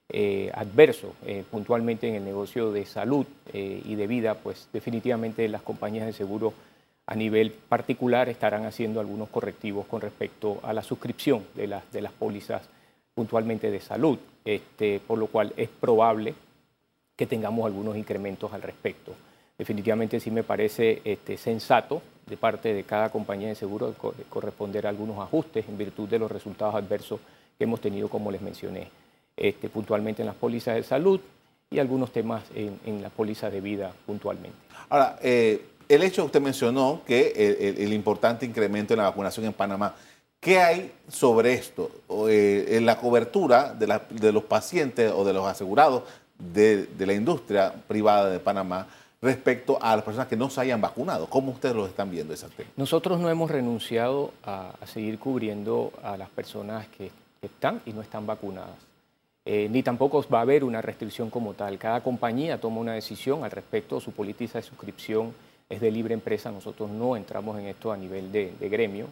eh, 0.09 0.51
adverso, 0.53 1.13
puntualmente 1.49 2.07
en 2.07 2.15
el 2.15 2.23
negocio 2.23 2.71
de 2.71 2.85
salud 2.85 3.25
y 3.53 3.95
de 3.95 4.07
vida, 4.07 4.35
pues 4.35 4.67
definitivamente 4.71 5.47
las 5.49 5.61
compañías 5.61 6.05
de 6.05 6.13
seguro 6.13 6.53
a 7.07 7.15
nivel 7.15 7.51
particular 7.51 8.29
estarán 8.29 8.65
haciendo 8.65 8.99
algunos 8.99 9.29
correctivos 9.29 9.85
con 9.85 10.01
respecto 10.01 10.59
a 10.63 10.73
la 10.73 10.81
suscripción 10.81 11.45
de 11.55 11.67
las, 11.67 11.91
de 11.91 12.01
las 12.01 12.11
pólizas 12.11 12.63
puntualmente 13.13 13.71
de 13.71 13.79
salud, 13.79 14.17
este, 14.43 14.99
por 14.99 15.17
lo 15.17 15.27
cual 15.27 15.53
es 15.55 15.69
probable 15.69 16.33
que 17.15 17.25
tengamos 17.25 17.65
algunos 17.65 17.95
incrementos 17.95 18.51
al 18.53 18.61
respecto. 18.61 19.13
definitivamente 19.57 20.19
sí 20.19 20.31
me 20.31 20.43
parece 20.43 21.01
este, 21.05 21.37
sensato 21.37 22.01
de 22.25 22.35
parte 22.35 22.73
de 22.73 22.83
cada 22.83 23.09
compañía 23.09 23.47
de 23.47 23.55
seguro 23.55 23.95
corresponder 24.29 24.85
a 24.85 24.89
algunos 24.89 25.19
ajustes 25.19 25.69
en 25.69 25.77
virtud 25.77 26.09
de 26.09 26.19
los 26.19 26.29
resultados 26.29 26.75
adversos 26.75 27.21
que 27.57 27.63
hemos 27.63 27.79
tenido, 27.79 28.09
como 28.09 28.31
les 28.31 28.41
mencioné, 28.41 28.89
este, 29.37 29.69
puntualmente 29.69 30.21
en 30.21 30.27
las 30.27 30.35
pólizas 30.35 30.75
de 30.75 30.83
salud 30.83 31.19
y 31.69 31.79
algunos 31.79 32.11
temas 32.11 32.43
en, 32.53 32.79
en 32.85 33.01
las 33.01 33.11
pólizas 33.11 33.51
de 33.51 33.61
vida 33.61 33.93
puntualmente. 34.05 34.57
Ahora, 34.89 35.17
eh, 35.21 35.65
el 35.87 36.03
hecho, 36.03 36.25
usted 36.25 36.41
mencionó 36.41 37.01
que 37.05 37.75
el, 37.77 37.93
importante 37.93 38.45
incremento 38.45 38.93
en 38.93 38.99
la 38.99 39.09
vacunación 39.09 39.45
en 39.45 39.53
Panamá. 39.53 39.93
¿Qué 40.39 40.59
hay 40.59 40.91
sobre 41.07 41.53
esto? 41.53 41.91
Eh, 42.27 42.77
en 42.77 42.85
la 42.85 42.97
cobertura 42.97 43.73
de, 43.73 44.31
los 44.31 44.43
pacientes 44.43 45.11
o 45.11 45.23
de 45.23 45.33
los 45.33 45.45
asegurados 45.45 46.03
de, 46.37 46.87
la 46.99 47.13
industria 47.13 47.73
privada 47.87 48.29
de 48.29 48.39
Panamá 48.39 48.87
respecto 49.21 49.77
a 49.81 49.95
las 49.95 50.05
personas 50.05 50.27
que 50.27 50.35
no 50.35 50.49
se 50.49 50.61
hayan 50.61 50.81
vacunado. 50.81 51.27
¿Cómo 51.27 51.51
ustedes 51.51 51.75
lo 51.75 51.85
están 51.87 52.11
viendo 52.11 52.33
ese 52.33 52.47
tema? 52.49 52.69
Nosotros 52.77 53.19
no 53.19 53.29
hemos 53.29 53.49
renunciado 53.49 54.33
a, 54.43 54.71
seguir 54.85 55.19
cubriendo 55.19 55.91
a 56.03 56.17
las 56.17 56.29
personas 56.29 56.87
que, 56.87 57.11
están 57.41 57.79
y 57.85 57.93
no 57.93 58.01
están 58.01 58.25
vacunadas. 58.25 58.75
Eh, 59.45 59.69
ni 59.69 59.83
tampoco 59.83 60.25
va 60.33 60.39
a 60.39 60.41
haber 60.41 60.63
una 60.63 60.81
restricción 60.81 61.29
como 61.29 61.53
tal. 61.53 61.77
Cada 61.77 62.01
compañía 62.01 62.59
toma 62.59 62.79
una 62.81 62.93
decisión 62.93 63.43
al 63.43 63.51
respecto 63.51 63.99
su 63.99 64.11
política 64.11 64.57
de 64.57 64.63
suscripción 64.63 65.33
es 65.69 65.81
de 65.81 65.91
libre 65.91 66.13
empresa, 66.13 66.51
nosotros 66.51 66.89
no 66.91 67.15
entramos 67.15 67.57
en 67.59 67.65
esto 67.65 67.91
a 67.91 67.97
nivel 67.97 68.31
de, 68.31 68.53
gremio. 68.69 69.07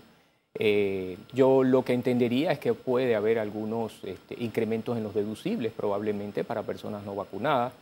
Eh, 0.55 1.17
yo 1.33 1.63
lo 1.63 1.83
que 1.83 1.93
entendería 1.93 2.51
es 2.51 2.59
que 2.59 2.75
puede 2.75 3.15
haber 3.15 3.39
algunos 3.39 4.03
este, 4.03 4.35
incrementos 4.37 4.95
en 4.95 5.03
los 5.03 5.15
deducibles 5.15 5.71
probablemente 5.71 6.43
para 6.43 6.61
personas 6.61 7.03
no 7.03 7.15
vacunadas 7.15 7.73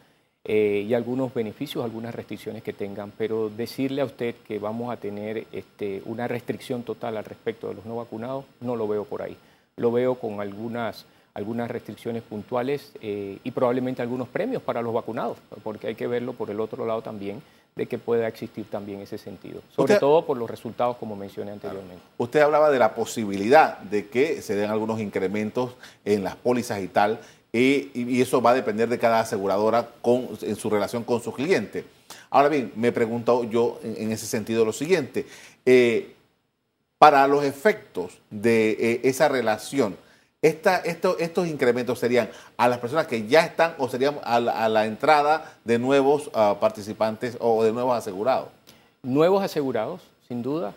eh, 0.45 0.85
y 0.87 0.93
algunos 0.93 1.33
beneficios, 1.33 1.83
algunas 1.83 2.15
restricciones 2.15 2.63
que 2.63 2.71
tengan, 2.71 3.11
pero 3.17 3.49
decirle 3.49 4.01
a 4.01 4.05
usted 4.05 4.35
que 4.47 4.57
vamos 4.57 4.91
a 4.91 4.97
tener 4.97 5.45
este, 5.51 6.01
una 6.05 6.29
restricción 6.29 6.83
total 6.83 7.17
al 7.17 7.25
respecto 7.25 7.67
de 7.67 7.75
los 7.75 7.85
no 7.85 7.97
vacunados, 7.97 8.45
no 8.61 8.77
lo 8.77 8.87
veo 8.87 9.03
por 9.03 9.21
ahí. 9.21 9.35
Lo 9.75 9.91
veo 9.91 10.15
con 10.15 10.39
algunas, 10.39 11.05
algunas 11.33 11.71
restricciones 11.71 12.23
puntuales 12.23 12.91
eh, 13.01 13.39
y 13.43 13.51
probablemente 13.51 14.01
algunos 14.01 14.27
premios 14.27 14.61
para 14.61 14.81
los 14.81 14.93
vacunados, 14.93 15.37
porque 15.63 15.87
hay 15.87 15.95
que 15.95 16.07
verlo 16.07 16.33
por 16.33 16.49
el 16.49 16.59
otro 16.59 16.85
lado 16.85 17.01
también 17.01 17.41
de 17.75 17.85
que 17.85 17.97
pueda 17.97 18.27
existir 18.27 18.65
también 18.69 18.99
ese 18.99 19.17
sentido, 19.17 19.61
sobre 19.73 19.95
todo 19.95 20.25
por 20.25 20.37
los 20.37 20.49
resultados 20.49 20.97
como 20.97 21.15
mencioné 21.15 21.51
anteriormente. 21.51 22.03
Usted 22.17 22.41
hablaba 22.41 22.69
de 22.69 22.79
la 22.79 22.93
posibilidad 22.93 23.77
de 23.79 24.07
que 24.07 24.41
se 24.41 24.55
den 24.55 24.69
algunos 24.69 24.99
incrementos 24.99 25.75
en 26.03 26.23
las 26.23 26.35
pólizas 26.35 26.81
y 26.81 26.89
tal, 26.89 27.19
y, 27.53 28.21
eso 28.21 28.41
va 28.41 28.51
a 28.51 28.53
depender 28.53 28.87
de 28.89 28.99
cada 28.99 29.21
aseguradora 29.21 29.89
con, 30.01 30.29
en 30.41 30.55
su 30.55 30.69
relación 30.69 31.03
con 31.03 31.21
sus 31.21 31.35
clientes. 31.35 31.85
Ahora 32.29 32.49
bien, 32.49 32.71
me 32.75 32.91
pregunto 32.91 33.43
yo 33.43 33.79
en, 33.83 34.11
ese 34.11 34.25
sentido 34.25 34.65
lo 34.65 34.73
siguiente, 34.73 35.25
eh, 35.65 36.13
para 36.97 37.27
los 37.27 37.43
efectos 37.43 38.19
de 38.29 38.71
eh, 38.71 39.01
esa 39.03 39.27
relación, 39.27 39.97
estos 40.41 41.47
incrementos 41.47 41.99
serían 41.99 42.29
a 42.57 42.67
las 42.67 42.79
personas 42.79 43.05
que 43.05 43.27
ya 43.27 43.45
están 43.45 43.75
o 43.77 43.87
serían 43.87 44.17
a 44.23 44.39
la, 44.39 44.85
entrada 44.85 45.53
de 45.63 45.77
nuevos 45.77 46.31
ah, 46.33 46.57
participantes 46.59 47.37
o 47.39 47.63
de 47.63 47.71
nuevos 47.71 47.95
asegurados. 47.95 48.49
Nuevos 49.03 49.43
asegurados, 49.43 50.01
sin 50.27 50.41
duda. 50.41 50.73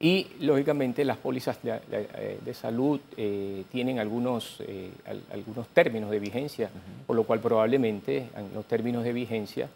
Y 0.00 0.26
lógicamente 0.40 1.04
las 1.04 1.18
pólizas 1.18 1.62
de, 1.62 1.80
eh, 1.90 2.54
salud 2.54 3.00
eh, 3.16 3.64
tienen 3.70 3.98
algunos, 3.98 4.58
eh, 4.66 4.90
algunos 5.32 5.68
términos 5.68 6.10
de 6.10 6.18
vigencia, 6.18 6.70
por 7.06 7.16
lo 7.16 7.24
cual 7.24 7.40
probablemente 7.40 8.28
en 8.36 8.52
los 8.52 8.64
términos 8.66 9.04
de 9.04 9.12
vigencia 9.12 9.68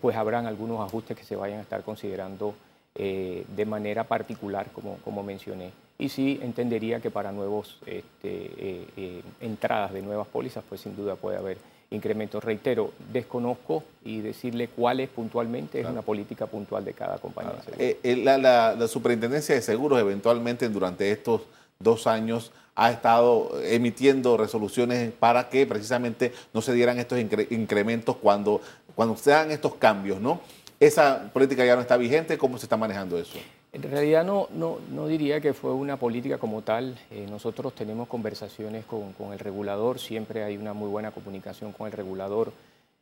pues 0.00 0.16
habrán 0.16 0.46
algunos 0.46 0.80
ajustes 0.80 1.16
que 1.16 1.24
se 1.24 1.36
vayan 1.36 1.60
a 1.60 1.62
estar 1.62 1.82
considerando 1.84 2.54
de 2.94 3.64
manera 3.66 4.04
particular, 4.04 4.66
como, 4.72 4.96
como 5.04 5.22
mencioné 5.22 5.70
y 5.98 6.08
sí 6.08 6.38
entendería 6.42 7.00
que 7.00 7.10
para 7.10 7.32
nuevos 7.32 7.78
este, 7.86 8.04
eh, 8.22 8.86
eh, 8.96 9.22
entradas 9.40 9.92
de 9.92 10.02
nuevas 10.02 10.26
pólizas, 10.26 10.62
pues 10.68 10.80
sin 10.82 10.94
duda 10.94 11.16
puede 11.16 11.38
haber 11.38 11.58
incrementos. 11.90 12.42
Reitero, 12.42 12.92
desconozco 13.12 13.82
y 14.04 14.20
decirle 14.20 14.68
cuál 14.68 15.00
es 15.00 15.08
puntualmente, 15.08 15.80
es 15.80 15.86
una 15.86 16.02
política 16.02 16.46
puntual 16.46 16.84
de 16.84 16.92
cada 16.92 17.18
compañía. 17.18 17.54
Eh, 17.78 18.22
la, 18.24 18.88
Superintendencia 18.88 19.54
de 19.54 19.62
Seguros 19.62 19.98
eventualmente 20.00 20.68
durante 20.68 21.10
estos 21.10 21.42
dos 21.78 22.06
años 22.06 22.52
ha 22.74 22.90
estado 22.90 23.52
emitiendo 23.62 24.36
resoluciones 24.36 25.10
para 25.12 25.48
que 25.48 25.66
precisamente 25.66 26.32
no 26.52 26.60
se 26.60 26.74
dieran 26.74 26.98
estos 26.98 27.18
incrementos 27.18 28.16
cuando, 28.16 28.60
cuando 28.94 29.16
se 29.16 29.30
dan 29.30 29.50
estos 29.50 29.76
cambios, 29.76 30.20
¿no? 30.20 30.40
Esa 30.78 31.30
política 31.32 31.64
ya 31.64 31.74
no 31.74 31.80
está 31.80 31.96
vigente, 31.96 32.36
¿cómo 32.36 32.58
se 32.58 32.66
está 32.66 32.76
manejando 32.76 33.18
eso? 33.18 33.38
En 33.76 33.82
realidad 33.82 34.24
no, 34.24 34.48
no, 34.54 35.06
diría 35.06 35.38
que 35.38 35.52
fue 35.52 35.70
una 35.74 35.98
política 35.98 36.38
como 36.38 36.62
tal. 36.62 36.98
Eh, 37.10 37.26
nosotros 37.28 37.74
tenemos 37.74 38.08
conversaciones 38.08 38.86
con, 38.86 39.12
el 39.34 39.38
regulador, 39.38 39.98
siempre 39.98 40.44
hay 40.44 40.56
una 40.56 40.72
muy 40.72 40.88
buena 40.88 41.10
comunicación 41.10 41.72
con 41.72 41.86
el 41.86 41.92
regulador. 41.92 42.54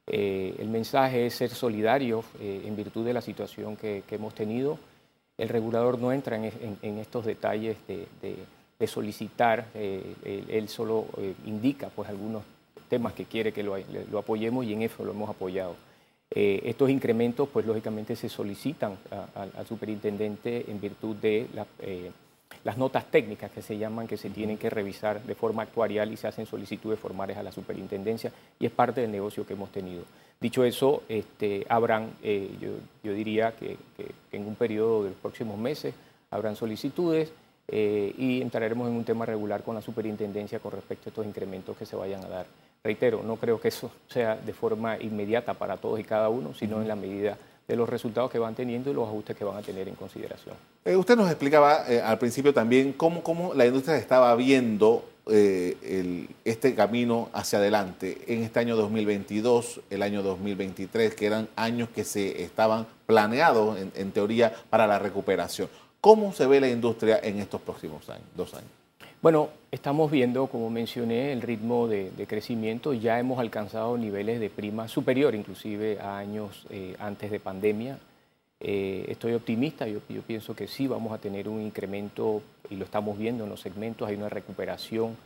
Eh, 0.09 0.53
el 0.59 0.67
mensaje 0.67 1.27
es 1.27 1.35
ser 1.37 1.51
solidario 1.51 2.25
eh, 2.41 2.65
en 2.67 2.75
virtud 2.75 3.07
de 3.07 3.15
la 3.15 3.21
situación 3.21 3.77
que, 3.77 4.03
hemos 4.11 4.35
tenido. 4.35 4.77
El 5.39 5.49
regulador 5.49 6.01
no 6.01 6.11
entra 6.11 6.35
en, 6.35 6.99
estos 6.99 7.25
detalles 7.25 7.77
de, 7.87 8.87
solicitar, 8.89 9.69
él, 9.75 10.69
solo 10.69 11.07
indica 11.47 11.89
pues, 11.89 12.09
algunos 12.09 12.43
temas 12.89 13.13
que 13.13 13.27
quiere 13.27 13.53
que 13.53 13.63
lo 13.63 14.19
apoyemos 14.19 14.65
y 14.65 14.73
en 14.73 14.83
eso 14.83 15.05
lo 15.05 15.13
hemos 15.13 15.31
apoyado. 15.31 15.77
Eh, 16.37 16.63
estos 16.65 16.91
incrementos, 16.91 17.49
pues 17.49 17.65
lógicamente 17.65 18.17
se 18.17 18.29
solicitan 18.29 18.97
al 19.37 19.67
superintendente 19.67 20.69
en 20.69 20.81
virtud 20.81 21.15
de 21.15 21.47
eh, 21.79 22.11
las 22.65 22.77
notas 22.77 23.09
técnicas 23.09 23.53
que 23.53 23.63
se 23.63 23.79
llaman, 23.79 24.09
que 24.09 24.17
se 24.17 24.31
tienen 24.31 24.59
que 24.59 24.69
revisar 24.69 25.23
de 25.23 25.37
forma 25.37 25.63
actuarial 25.63 26.13
y 26.13 26.17
se 26.17 26.27
hacen 26.27 26.45
solicitudes 26.45 26.99
formales 26.99 27.37
a 27.37 27.43
la 27.45 27.53
superintendencia 27.53 28.33
y 28.59 28.67
es 28.67 28.73
parte 28.73 29.03
del 29.03 29.13
negocio 29.13 29.47
que 29.47 29.53
hemos 29.53 29.71
tenido. 29.71 30.03
Dicho 30.41 30.65
eso, 30.65 31.05
este, 31.09 31.65
habrán, 31.69 32.11
eh, 32.21 32.51
yo, 32.61 33.13
diría 33.13 33.53
que, 33.53 33.77
en 34.33 34.45
un 34.45 34.57
periodo 34.57 35.05
de 35.05 35.11
los 35.11 35.19
próximos 35.19 35.57
meses 35.57 35.95
habrán 36.33 36.57
solicitudes 36.57 37.33
y 37.69 38.43
entraremos 38.43 38.89
en 38.89 38.95
un 38.95 39.05
tema 39.05 39.25
regular 39.25 39.63
con 39.63 39.75
la 39.75 39.81
superintendencia 39.81 40.59
con 40.59 40.73
respecto 40.73 41.09
a 41.09 41.11
estos 41.11 41.25
incrementos 41.25 41.77
que 41.77 41.87
se 41.87 41.97
vayan 41.97 42.23
a 42.25 42.29
dar 42.29 42.47
reitero, 42.85 43.23
no 43.25 43.37
creo 43.37 43.59
que 43.59 43.69
eso 43.69 43.91
sea 44.09 44.37
de 44.37 44.53
forma 44.53 44.99
inmediata 45.01 45.55
para 45.55 45.79
todos 45.79 45.99
y 45.99 46.05
cada 46.05 46.29
uno, 46.29 46.53
sino 46.53 46.83
en 46.83 46.89
la 46.89 46.95
medida 46.95 47.39
de 47.67 47.77
los 47.77 47.89
resultados 47.89 48.31
que 48.31 48.39
van 48.39 48.55
teniendo 48.55 48.91
y 48.91 48.95
los 48.95 49.09
ajustes 49.09 49.35
que 49.35 49.43
van 49.43 49.57
a 49.57 49.63
tener 49.63 49.89
en 49.89 49.95
consideración. 49.95 50.55
Eh, 50.85 50.95
usted 50.95 51.17
nos 51.17 51.31
explicaba 51.31 51.91
eh, 51.91 52.03
al 52.03 52.19
principio 52.19 52.53
también 52.53 52.93
cómo, 52.93 53.55
la 53.55 53.65
industria 53.65 53.97
estaba 53.97 54.37
viendo 54.37 55.03
eh, 55.31 56.29
este 56.45 56.75
camino 56.75 57.31
hacia 57.33 57.59
adelante 57.59 58.19
en 58.27 58.43
este 58.43 58.61
año 58.61 58.77
2022, 58.77 59.81
el 59.89 60.03
año 60.03 60.23
2023, 60.23 61.15
que 61.15 61.25
eran 61.25 61.49
años 61.57 61.89
que 61.89 62.05
se 62.05 62.43
estaban 62.43 62.87
planeados 63.07 63.79
en, 63.79 63.93
en 63.95 64.13
teoría 64.13 64.53
para 64.69 64.87
la 64.87 64.99
recuperación. 64.99 65.71
¿Cómo 66.03 66.35
se 66.35 66.47
ve 66.47 66.61
la 66.61 66.69
industria 66.69 67.19
en 67.23 67.39
estos 67.39 67.63
próximos 67.63 68.11
años, 68.11 68.27
dos 68.37 68.53
años? 68.53 68.84
Bueno, 69.25 69.49
estamos 69.71 70.11
viendo, 70.11 70.49
como 70.49 70.69
mencioné, 70.69 71.33
el 71.33 71.41
ritmo 71.41 71.89
de, 71.89 72.13
crecimiento. 72.29 72.93
Ya 72.93 73.19
hemos 73.19 73.39
alcanzado 73.39 73.97
niveles 73.97 74.39
de 74.39 74.51
prima 74.51 74.87
superior 74.87 75.35
inclusive 75.35 75.99
a 75.99 76.19
años 76.19 76.67
eh, 76.69 76.95
antes 76.99 77.31
de 77.31 77.41
pandemia. 77.41 77.99
Eh, 78.61 79.07
estoy 79.09 79.33
optimista, 79.33 79.89
yo, 79.89 80.01
pienso 80.01 80.55
que 80.55 80.67
sí 80.67 80.87
vamos 80.87 81.11
a 81.15 81.17
tener 81.17 81.49
un 81.49 81.63
incremento 81.63 82.43
y 82.69 82.77
lo 82.77 82.85
estamos 82.85 83.17
viendo 83.17 83.45
en 83.45 83.51
los 83.51 83.61
segmentos, 83.61 84.07
hay 84.07 84.17
una 84.17 84.29
recuperación 84.29 85.17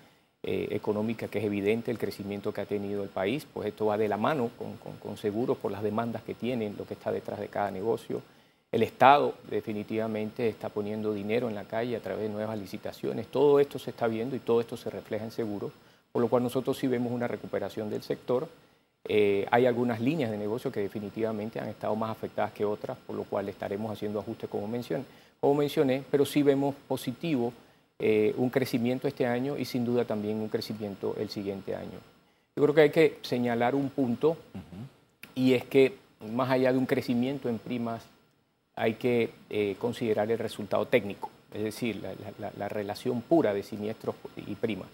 eh, 0.45 0.69
económica 0.71 1.27
que 1.27 1.41
es 1.41 1.45
evidente, 1.45 1.91
el 1.91 1.99
crecimiento 1.99 2.53
que 2.53 2.61
ha 2.61 2.67
tenido 2.67 3.03
el 3.03 3.09
país, 3.09 3.49
pues 3.53 3.67
esto 3.67 3.87
va 3.87 3.99
de 3.99 4.07
la 4.07 4.17
mano 4.17 4.51
con, 4.57 4.77
con 4.97 5.17
seguros 5.17 5.59
por 5.59 5.73
las 5.73 5.83
demandas 5.83 6.23
que 6.23 6.35
tienen, 6.35 6.77
lo 6.79 6.87
que 6.87 6.95
está 6.95 7.11
detrás 7.11 7.41
de 7.41 7.49
cada 7.49 7.73
negocio. 7.73 8.23
El 8.71 8.83
Estado 8.83 9.35
definitivamente 9.51 10.49
está 10.49 10.69
poniendo 10.69 11.15
dinero 11.15 11.49
en 11.49 11.55
la 11.55 11.65
calle 11.65 11.97
a 11.97 12.01
través 12.01 12.25
de 12.25 12.29
nuevas 12.29 12.59
licitaciones. 12.59 13.27
Todo 13.29 13.61
esto 13.61 13.79
se 13.79 13.91
está 13.91 14.07
viendo 14.07 14.37
y 14.37 14.41
todo 14.41 14.61
esto 14.61 14.77
se 14.77 14.91
refleja 14.91 15.25
en 15.25 15.31
seguros, 15.31 15.73
por 16.13 16.21
lo 16.21 16.29
cual 16.29 16.43
nosotros 16.43 16.77
sí 16.77 16.87
vemos 16.87 17.11
una 17.11 17.27
recuperación 17.27 17.89
del 17.89 18.03
sector. 18.03 18.47
Eh, 19.05 19.47
hay 19.51 19.65
algunas 19.65 20.01
líneas 20.01 20.31
de 20.31 20.37
negocio 20.37 20.71
que 20.71 20.81
definitivamente 20.81 21.59
han 21.59 21.69
estado 21.69 21.97
más 21.97 22.11
afectadas 22.11 22.53
que 22.53 22.67
otras, 22.67 22.99
por 23.07 23.17
lo 23.17 23.25
cual 23.25 23.49
estaremos 23.49 23.91
haciendo 23.91 24.21
ajustes 24.21 24.51
como 24.51 24.69
mencioné, 24.69 25.05
como 25.41 25.55
mencioné 25.55 26.03
pero 26.11 26.27
sí 26.27 26.43
vemos 26.43 26.75
positivo 26.87 27.55
eh, 27.99 28.35
un 28.37 28.51
crecimiento 28.51 29.09
este 29.09 29.27
año 29.27 29.57
y 29.57 29.65
sin 29.65 29.87
duda 29.87 30.05
también 30.05 30.37
un 30.37 30.49
crecimiento 30.49 31.17
el 31.19 31.31
siguiente 31.31 31.75
año. 31.75 31.99
Yo 32.55 32.63
creo 32.65 32.75
que 32.75 32.81
hay 32.83 32.91
que 32.91 33.19
señalar 33.23 33.75
un 33.75 33.89
punto 33.89 34.37
y 35.35 35.55
es 35.55 35.65
que 35.65 35.97
más 36.33 36.51
allá 36.51 36.71
de 36.73 36.79
un 36.79 36.87
crecimiento 36.87 37.49
en 37.49 37.59
primas 37.59 38.05
hay 38.79 38.95
que 38.95 39.31
eh, 39.51 39.77
considerar 39.79 40.31
el 40.31 40.39
resultado 40.39 40.87
técnico, 40.87 41.31
es 41.53 41.65
decir, 41.65 42.01
la, 42.39 42.69
relación 42.69 43.23
pura 43.23 43.53
de 43.53 43.63
siniestros 43.63 44.15
y 44.37 44.55
primas. 44.55 44.89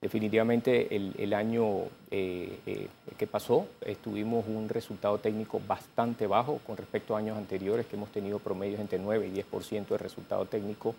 Definitivamente 0.00 0.94
el, 0.94 1.34
año 1.34 1.82
eh, 2.10 2.58
eh, 2.66 2.86
que 3.18 3.26
pasó 3.26 3.66
tuvimos 4.02 4.46
un 4.46 4.68
resultado 4.68 5.18
técnico 5.18 5.60
bastante 5.66 6.28
bajo 6.28 6.60
con 6.64 6.76
respecto 6.76 7.14
a 7.14 7.18
años 7.18 7.36
anteriores 7.36 7.84
que 7.86 7.96
hemos 7.96 8.10
tenido 8.10 8.38
promedios 8.38 8.80
entre 8.80 8.98
9 8.98 9.26
y 9.26 9.42
10% 9.42 9.88
de 9.88 9.98
resultado 9.98 10.44
técnico. 10.46 10.94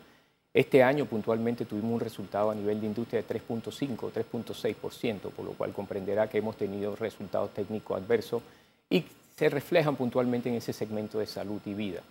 Este 0.53 0.83
año 0.83 1.05
puntualmente 1.05 1.63
tuvimos 1.63 1.93
un 1.93 1.99
resultado 2.01 2.51
a 2.51 2.55
nivel 2.55 2.81
de 2.81 2.87
industria 2.87 3.21
de 3.21 3.27
3.5, 3.39 4.11
3.6%, 4.11 5.19
por 5.31 5.45
lo 5.45 5.53
cual 5.53 5.71
comprenderá 5.71 6.27
que 6.27 6.39
hemos 6.39 6.57
tenido 6.57 6.95
resultados 6.95 7.53
técnicos 7.53 7.97
adversos 7.97 8.43
y 8.89 9.05
se 9.37 9.47
reflejan 9.47 9.95
puntualmente 9.95 10.49
en 10.49 10.55
ese 10.55 10.73
segmento 10.73 11.19
de 11.19 11.25
salud 11.25 11.61
y 11.65 11.73
vida. 11.73 12.01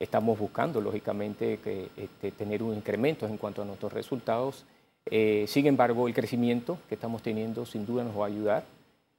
Estamos 0.00 0.36
buscando, 0.38 0.80
lógicamente, 0.80 1.60
que, 1.62 1.90
este, 1.96 2.32
tener 2.32 2.62
un 2.62 2.74
incremento 2.74 3.26
en 3.26 3.36
cuanto 3.36 3.62
a 3.62 3.64
nuestros 3.64 3.92
resultados 3.92 4.64
eh, 5.06 5.44
sin 5.48 5.66
embargo, 5.66 6.08
el 6.08 6.14
crecimiento 6.14 6.78
que 6.88 6.94
estamos 6.94 7.22
teniendo 7.22 7.64
sin 7.64 7.86
duda 7.86 8.04
nos 8.04 8.18
va 8.18 8.24
a 8.24 8.28
ayudar, 8.28 8.64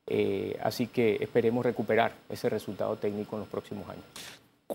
eh, 0.08 0.58
así 0.64 0.88
que 0.88 1.18
esperemos 1.22 1.66
recuperar 1.66 2.14
ese 2.30 2.50
resultado 2.50 2.96
técnico 2.98 3.36
en 3.36 3.42
los 3.42 3.50
próximos 3.50 3.88
años. 3.90 4.04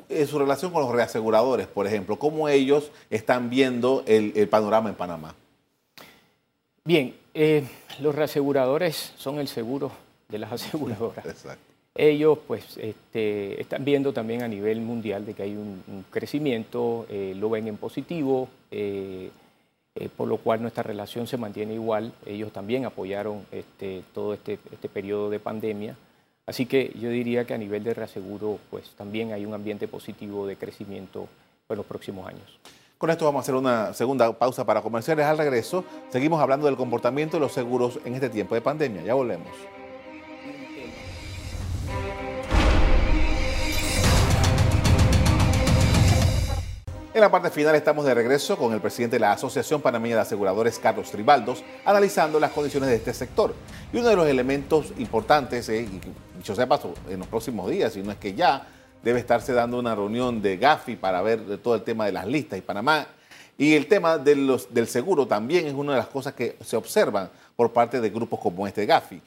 En 0.09 0.27
su 0.27 0.39
relación 0.39 0.73
con 0.73 0.83
los 0.83 0.93
reaseguradores, 0.93 1.67
por 1.67 1.87
ejemplo, 1.87 2.19
¿cómo 2.19 2.49
ellos 2.49 2.91
están 3.09 3.49
viendo 3.49 4.05
el, 4.07 4.49
panorama 4.49 4.91
en 4.91 4.95
Panamá? 4.95 5.35
Bien, 6.85 7.15
eh, 7.33 7.67
los 8.01 8.15
reaseguradores 8.15 9.15
son 9.17 9.39
el 9.39 9.49
seguro 9.49 9.91
de 10.29 10.39
las 10.39 10.53
aseguradoras. 10.65 11.25
Ellos 11.97 12.38
pues 12.47 12.76
este, 12.79 13.61
están 13.61 13.85
viendo 13.85 14.12
también 14.12 14.43
a 14.43 14.49
nivel 14.49 14.81
mundial 14.81 15.25
de 15.25 15.35
que 15.35 15.43
hay 15.43 15.57
un, 15.57 16.05
crecimiento, 16.11 17.07
lo 17.11 17.50
ven 17.50 17.69
en 17.69 17.76
positivo. 17.76 18.49
Eh, 19.99 20.11
por 20.15 20.29
lo 20.29 20.37
cual 20.37 20.61
nuestra 20.61 20.83
relación 20.83 21.26
se 21.26 21.38
mantiene 21.38 21.73
igual. 21.73 22.12
Ellos 22.26 22.53
también 22.53 22.85
apoyaron 22.85 23.47
este, 23.50 24.03
todo 24.12 24.35
este, 24.35 24.59
este, 24.71 24.91
periodo 24.91 25.31
de 25.31 25.41
pandemia. 25.41 25.97
Así 26.45 26.67
que 26.67 26.93
yo 27.00 27.09
diría 27.09 27.47
que 27.47 27.55
a 27.55 27.59
nivel 27.59 27.83
de 27.83 27.95
reaseguro, 27.95 28.59
pues 28.71 28.91
también 28.91 29.33
hay 29.33 29.47
un 29.47 29.55
ambiente 29.55 29.88
positivo 29.88 30.47
de 30.47 30.57
crecimiento 30.57 31.29
en 31.71 31.76
los 31.79 31.87
próximos 31.87 32.29
años. 32.29 32.59
Con 32.99 33.09
esto 33.09 33.25
vamos 33.25 33.41
a 33.41 33.43
hacer 33.43 33.55
una 33.55 33.95
segunda 33.95 34.31
pausa 34.38 34.67
para 34.67 34.83
comerciales. 34.83 35.25
Al 35.25 35.38
regreso, 35.38 35.83
seguimos 36.11 36.43
hablando 36.43 36.67
del 36.67 36.76
comportamiento 36.76 37.38
de 37.38 37.41
los 37.41 37.53
seguros 37.53 37.99
en 38.05 38.15
este 38.15 38.29
tiempo 38.29 38.55
de 38.55 38.61
pandemia. 38.61 39.03
Ya 39.03 39.15
volvemos. 39.15 39.49
En 47.16 47.23
la 47.23 47.31
parte 47.31 47.49
final 47.49 47.75
estamos 47.75 48.05
de 48.05 48.12
regreso 48.12 48.59
con 48.59 48.75
el 48.75 48.81
presidente 48.83 49.16
de 49.16 49.21
la 49.21 49.33
Asociación 49.33 49.81
Panameña 49.81 50.16
de 50.16 50.21
Aseguradores, 50.21 50.78
Carlos 50.78 51.11
Tribaldos, 51.11 51.64
analizando 51.87 52.38
las 52.38 52.50
condiciones 52.50 52.90
de 52.90 52.97
este 52.97 53.14
sector. 53.14 53.55
Y 53.90 53.97
uno 53.97 54.11
de 54.11 54.16
los 54.16 54.28
elementos 54.28 54.93
importantes, 54.99 55.66
eh, 55.71 55.81
y 55.81 56.00
dicho 56.37 56.55
sea 56.55 56.69
en 57.09 57.19
los 57.19 57.26
próximos 57.26 57.71
días, 57.71 57.97
y 57.97 58.02
no 58.02 58.12
es 58.12 58.19
que 58.19 58.35
ya, 58.35 58.66
debe 59.02 59.19
estarse 59.19 59.55
dando 59.55 59.78
una 59.78 59.95
reunión 59.95 60.43
de 60.43 60.59
GAFI 60.59 60.97
para 60.97 61.23
ver 61.23 61.57
todo 61.62 61.75
el 61.75 61.85
tema 61.85 62.05
de 62.05 62.12
las 62.12 62.26
listas 62.26 62.59
y 62.59 62.61
Panamá. 62.61 63.07
Y 63.57 63.73
el 63.73 63.87
tema 63.87 64.19
del 64.19 64.87
seguro 64.87 65.26
también 65.26 65.64
es 65.66 65.73
una 65.73 65.93
de 65.93 65.99
las 65.99 66.09
cosas 66.09 66.35
que 66.35 66.59
se 66.62 66.76
observan 66.76 67.31
por 67.57 67.73
parte 67.73 67.99
de 67.99 68.11
grupos 68.11 68.40
como 68.40 68.66
este 68.66 68.85
GAFI. 68.85 69.23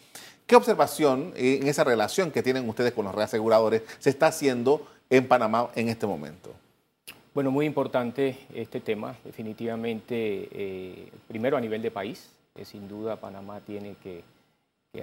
¿Qué 0.50 0.56
observación 0.56 1.32
eh, 1.36 1.60
en 1.62 1.68
esa 1.68 1.84
relación 1.84 2.32
que 2.32 2.42
tienen 2.42 2.68
ustedes 2.68 2.92
con 2.94 3.06
los 3.06 3.14
reaseguradores 3.14 3.84
se 4.00 4.10
está 4.10 4.26
haciendo 4.26 4.82
en 5.08 5.28
Panamá 5.28 5.70
en 5.76 5.90
este 5.90 6.08
momento? 6.08 6.52
Bueno, 7.36 7.52
muy 7.52 7.68
importante 7.68 8.36
este 8.52 8.80
tema, 8.80 9.16
definitivamente, 9.24 10.50
eh, 10.52 11.12
primero 11.28 11.56
a 11.56 11.62
nivel 11.62 11.84
de 11.84 11.92
país, 11.92 12.32
que 12.56 12.66
sin 12.66 12.88
duda 12.88 13.18
Panamá 13.18 13.60
tiene 13.60 13.96
que, 14.02 14.24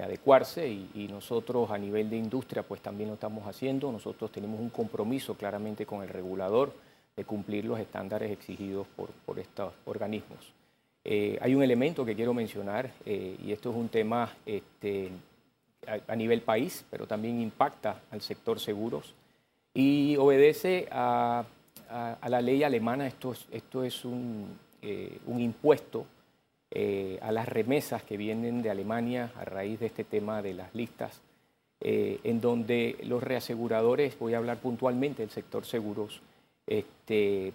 adecuarse 0.01 0.67
y, 0.67 1.07
nosotros 1.09 1.71
a 1.71 1.77
nivel 1.77 2.09
de 2.09 2.17
industria 2.17 2.61
pues 2.61 2.81
también 2.81 3.07
lo 3.07 3.13
estamos 3.13 3.47
haciendo, 3.47 3.89
nosotros 3.89 4.29
tenemos 4.33 4.59
un 4.59 4.69
compromiso 4.69 5.35
claramente 5.35 5.85
con 5.85 6.03
el 6.03 6.09
regulador 6.09 6.73
de 7.15 7.23
cumplir 7.23 7.63
los 7.63 7.79
estándares 7.79 8.31
exigidos 8.31 8.85
por, 8.97 9.39
estos 9.39 9.73
organismos. 9.85 10.39
Eh, 11.05 11.39
hay 11.41 11.55
un 11.55 11.63
elemento 11.63 12.03
que 12.03 12.15
quiero 12.15 12.33
mencionar 12.33 12.91
eh, 13.05 13.37
y 13.41 13.53
esto 13.53 13.69
es 13.69 13.77
un 13.77 13.87
tema 13.87 14.35
este, 14.45 15.09
a 16.07 16.15
nivel 16.15 16.41
país, 16.41 16.85
pero 16.89 17.07
también 17.07 17.41
impacta 17.41 18.01
al 18.11 18.21
sector 18.21 18.59
seguros 18.59 19.13
y 19.73 20.15
obedece 20.17 20.87
a 20.91 21.45
la 22.27 22.41
ley 22.41 22.63
alemana, 22.63 23.07
esto 23.07 23.31
es, 23.31 23.45
esto 23.51 23.83
es 23.83 24.05
un, 24.05 24.57
eh, 24.81 25.19
impuesto 25.27 26.05
eh, 26.71 27.17
a 27.21 27.31
las 27.31 27.47
remesas 27.47 28.03
que 28.03 28.17
vienen 28.17 28.61
de 28.61 28.69
Alemania 28.69 29.31
a 29.35 29.45
raíz 29.45 29.79
de 29.79 29.87
este 29.87 30.03
tema 30.03 30.41
de 30.41 30.53
las 30.53 30.73
listas, 30.75 31.21
eh, 31.79 32.19
en 32.23 32.41
donde 32.41 32.97
los 33.03 33.23
reaseguradores, 33.23 34.17
voy 34.19 34.33
a 34.33 34.37
hablar 34.37 34.57
puntualmente 34.57 35.21
del 35.21 35.29
sector 35.29 35.65
seguros, 35.65 36.21
este, 36.65 37.53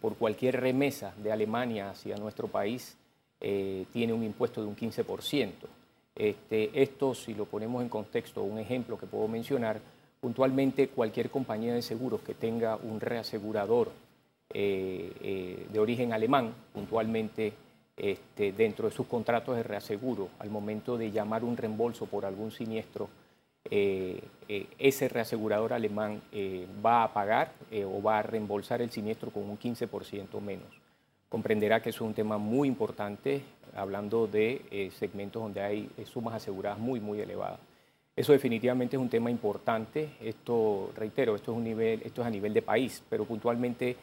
por 0.00 0.16
cualquier 0.16 0.60
remesa 0.60 1.12
de 1.22 1.30
Alemania 1.30 1.90
hacia 1.90 2.16
nuestro 2.16 2.48
país, 2.48 2.96
tiene 3.38 4.14
un 4.14 4.22
impuesto 4.22 4.62
de 4.62 4.68
un 4.68 4.76
15%. 4.76 5.50
Este, 6.16 6.70
esto, 6.82 7.14
si 7.14 7.34
lo 7.34 7.44
ponemos 7.44 7.82
en 7.82 7.90
contexto, 7.90 8.42
un 8.42 8.58
ejemplo 8.58 8.98
que 8.98 9.06
puedo 9.06 9.28
mencionar, 9.28 9.80
puntualmente 10.20 10.88
cualquier 10.88 11.30
compañía 11.30 11.74
de 11.74 11.82
seguros 11.82 12.22
que 12.22 12.34
tenga 12.34 12.76
un 12.76 13.00
reasegurador 13.00 13.90
eh, 14.52 15.12
eh, 15.20 15.66
de 15.70 15.78
origen 15.78 16.14
alemán, 16.14 16.54
puntualmente 16.72 17.52
este, 17.96 18.52
dentro 18.52 18.88
de 18.88 18.94
sus 18.94 19.06
contratos 19.06 19.56
de 19.56 19.62
reaseguro, 19.62 20.30
al 20.38 20.48
momento 20.48 20.96
de 20.96 21.10
llamar 21.10 21.44
un 21.44 21.56
reembolso 21.56 22.06
por 22.06 22.24
algún 22.24 22.50
siniestro, 22.50 23.10
eh, 23.68 24.22
ese 24.78 25.08
reasegurador 25.08 25.72
alemán 25.72 26.22
va 26.84 27.02
a 27.02 27.12
pagar 27.12 27.52
o 27.84 28.00
va 28.00 28.20
a 28.20 28.22
reembolsar 28.22 28.80
el 28.80 28.90
siniestro 28.90 29.30
con 29.30 29.42
un 29.42 29.58
15% 29.58 30.40
menos. 30.40 30.85
Comprenderá 31.36 31.82
que 31.82 31.90
es 31.90 32.00
un 32.00 32.14
tema 32.14 32.38
muy 32.38 32.66
importante, 32.66 33.42
hablando 33.74 34.26
de 34.26 34.90
segmentos 34.98 35.42
donde 35.42 35.60
hay 35.60 35.90
sumas 36.10 36.32
aseguradas 36.32 36.78
muy, 36.78 36.98
muy 36.98 37.20
elevadas. 37.20 37.60
Eso 38.16 38.32
definitivamente 38.32 38.96
es 38.96 39.02
un 39.02 39.10
tema 39.10 39.30
importante. 39.30 40.12
Esto, 40.18 40.92
reitero, 40.96 41.36
esto 41.36 41.52
es, 41.52 41.58
un 41.58 41.64
nivel, 41.64 42.00
esto 42.02 42.22
es 42.22 42.26
a 42.26 42.30
nivel 42.30 42.54
de 42.54 42.62
país, 42.62 43.02
pero 43.10 43.26
puntualmente 43.26 43.94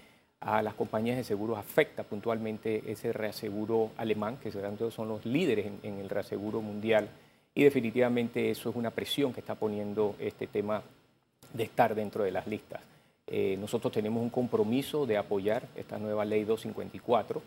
a 0.42 0.62
las 0.62 0.76
compañías 0.76 1.18
de 1.18 1.24
seguros 1.24 1.58
afecta 1.58 2.04
puntualmente 2.04 2.84
ese 2.86 3.12
reaseguro 3.12 3.94
alemán, 3.98 4.38
que 4.38 4.52
son 4.52 5.08
los 5.08 5.26
líderes 5.26 5.72
en, 5.82 5.98
el 5.98 6.10
reaseguro 6.10 6.62
mundial, 6.62 7.10
y 7.56 7.64
definitivamente 7.64 8.52
eso 8.52 8.70
es 8.70 8.76
una 8.76 8.92
presión 8.92 9.34
que 9.34 9.40
está 9.40 9.56
poniendo 9.56 10.16
este 10.20 10.46
tema 10.46 10.84
de 11.52 11.64
estar 11.64 11.96
dentro 11.96 12.24
de 12.26 12.30
las 12.30 12.46
listas. 12.46 12.93
Eh, 13.28 13.58
nosotros 13.60 13.94
tenemos 13.94 14.22
un 14.22 14.30
compromiso 14.30 15.06
de 15.06 15.18
apoyar 15.18 15.68
esta 15.76 15.98
nueva 15.98 16.26
ley 16.26 16.44
254. 16.44 17.42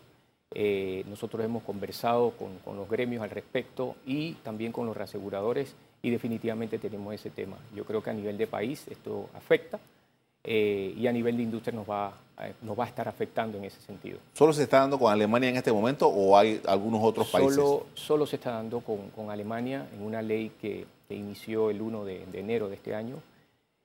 Eh, 0.53 1.03
nosotros 1.07 1.43
hemos 1.43 1.63
conversado 1.63 2.31
con, 2.31 2.57
con 2.63 2.77
los 2.77 2.89
gremios 2.89 3.21
al 3.21 3.29
respecto 3.29 3.95
y 4.05 4.33
también 4.43 4.71
con 4.71 4.85
los 4.85 4.95
reaseguradores 4.95 5.75
y 6.01 6.09
definitivamente 6.09 6.79
tenemos 6.79 7.13
ese 7.13 7.29
tema. 7.29 7.57
Yo 7.75 7.83
creo 7.85 8.01
que 8.01 8.09
a 8.09 8.13
nivel 8.13 8.37
de 8.37 8.47
país 8.47 8.85
esto 8.87 9.29
afecta 9.33 9.79
eh, 10.49 10.93
y 10.97 11.07
a 11.07 11.11
nivel 11.11 11.35
de 11.35 11.43
industria 11.43 11.75
nos 11.75 11.89
va, 11.89 12.13
nos 12.61 12.79
va 12.79 12.85
a 12.85 12.87
estar 12.87 13.05
afectando 13.07 13.57
en 13.57 13.65
ese 13.65 13.81
sentido. 13.81 14.19
¿Solo 14.33 14.53
se 14.53 14.63
está 14.63 14.79
dando 14.79 14.97
con 14.97 15.11
Alemania 15.11 15.49
en 15.49 15.57
este 15.57 15.73
momento 15.73 16.07
o 16.07 16.37
hay 16.37 16.61
algunos 16.65 17.01
otros 17.03 17.27
países? 17.27 17.55
Solo, 17.55 17.87
solo 17.95 18.25
se 18.25 18.37
está 18.37 18.51
dando 18.51 18.79
con, 18.79 19.09
con 19.09 19.29
Alemania 19.29 19.89
en 19.93 20.03
una 20.03 20.21
ley 20.21 20.53
que, 20.61 20.85
inició 21.09 21.69
el 21.69 21.81
1 21.81 22.03
de, 22.03 22.25
enero 22.33 22.67
de 22.67 22.75
este 22.75 22.93
año. 22.93 23.15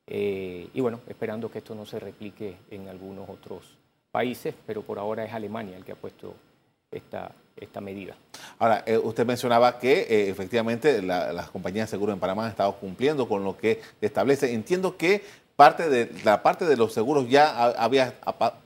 Eh, 0.06 0.68
y 0.74 0.80
bueno, 0.80 1.00
esperando 1.08 1.50
que 1.50 1.58
esto 1.58 1.74
no 1.74 1.86
se 1.86 2.00
replique 2.00 2.56
en 2.70 2.88
algunos 2.88 3.28
otros 3.28 3.76
países, 4.10 4.54
pero 4.66 4.82
por 4.82 4.98
ahora 4.98 5.24
es 5.24 5.32
Alemania 5.32 5.76
el 5.76 5.84
que 5.84 5.92
ha 5.92 5.96
puesto 5.96 6.34
esta, 6.90 7.32
esta 7.56 7.80
medida. 7.80 8.14
Ahora, 8.58 8.82
eh, 8.86 8.98
usted 8.98 9.24
mencionaba 9.24 9.78
que 9.78 10.00
eh, 10.02 10.28
efectivamente 10.28 11.02
las 11.02 11.50
compañías 11.50 11.88
de 11.88 11.90
seguro 11.90 12.12
en 12.12 12.20
Panamá 12.20 12.44
han 12.44 12.50
estado 12.50 12.74
cumpliendo 12.76 13.28
con 13.28 13.44
lo 13.44 13.56
que 13.56 13.80
establece. 14.00 14.52
Entiendo 14.52 14.96
que 14.96 15.24
parte 15.56 15.88
de 15.88 16.10
la 16.24 16.42
parte 16.42 16.64
de 16.64 16.76
los 16.76 16.92
seguros 16.92 17.28
ya 17.28 17.68
había 17.72 18.14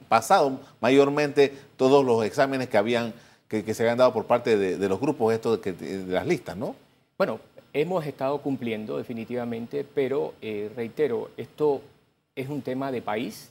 pasado 0.08 0.60
mayormente 0.80 1.52
todos 1.76 2.04
los 2.04 2.24
exámenes 2.24 2.68
que 2.68 2.78
habían 2.78 3.12
que, 3.48 3.74
se 3.74 3.82
habían 3.82 3.98
dado 3.98 4.12
por 4.12 4.26
parte 4.26 4.56
de, 4.56 4.88
los 4.88 4.98
grupos 4.98 5.32
estos 5.32 5.62
de, 5.62 5.72
de, 5.72 6.12
las 6.12 6.26
listas, 6.26 6.56
¿no? 6.56 6.74
Bueno, 7.16 7.38
hemos 7.80 8.06
estado 8.06 8.40
cumpliendo 8.40 8.96
definitivamente, 8.98 9.84
pero 9.84 10.34
eh, 10.40 10.70
reitero, 10.74 11.30
esto 11.36 11.82
es 12.34 12.48
un 12.48 12.62
tema 12.62 12.90
de 12.90 13.02
país. 13.02 13.50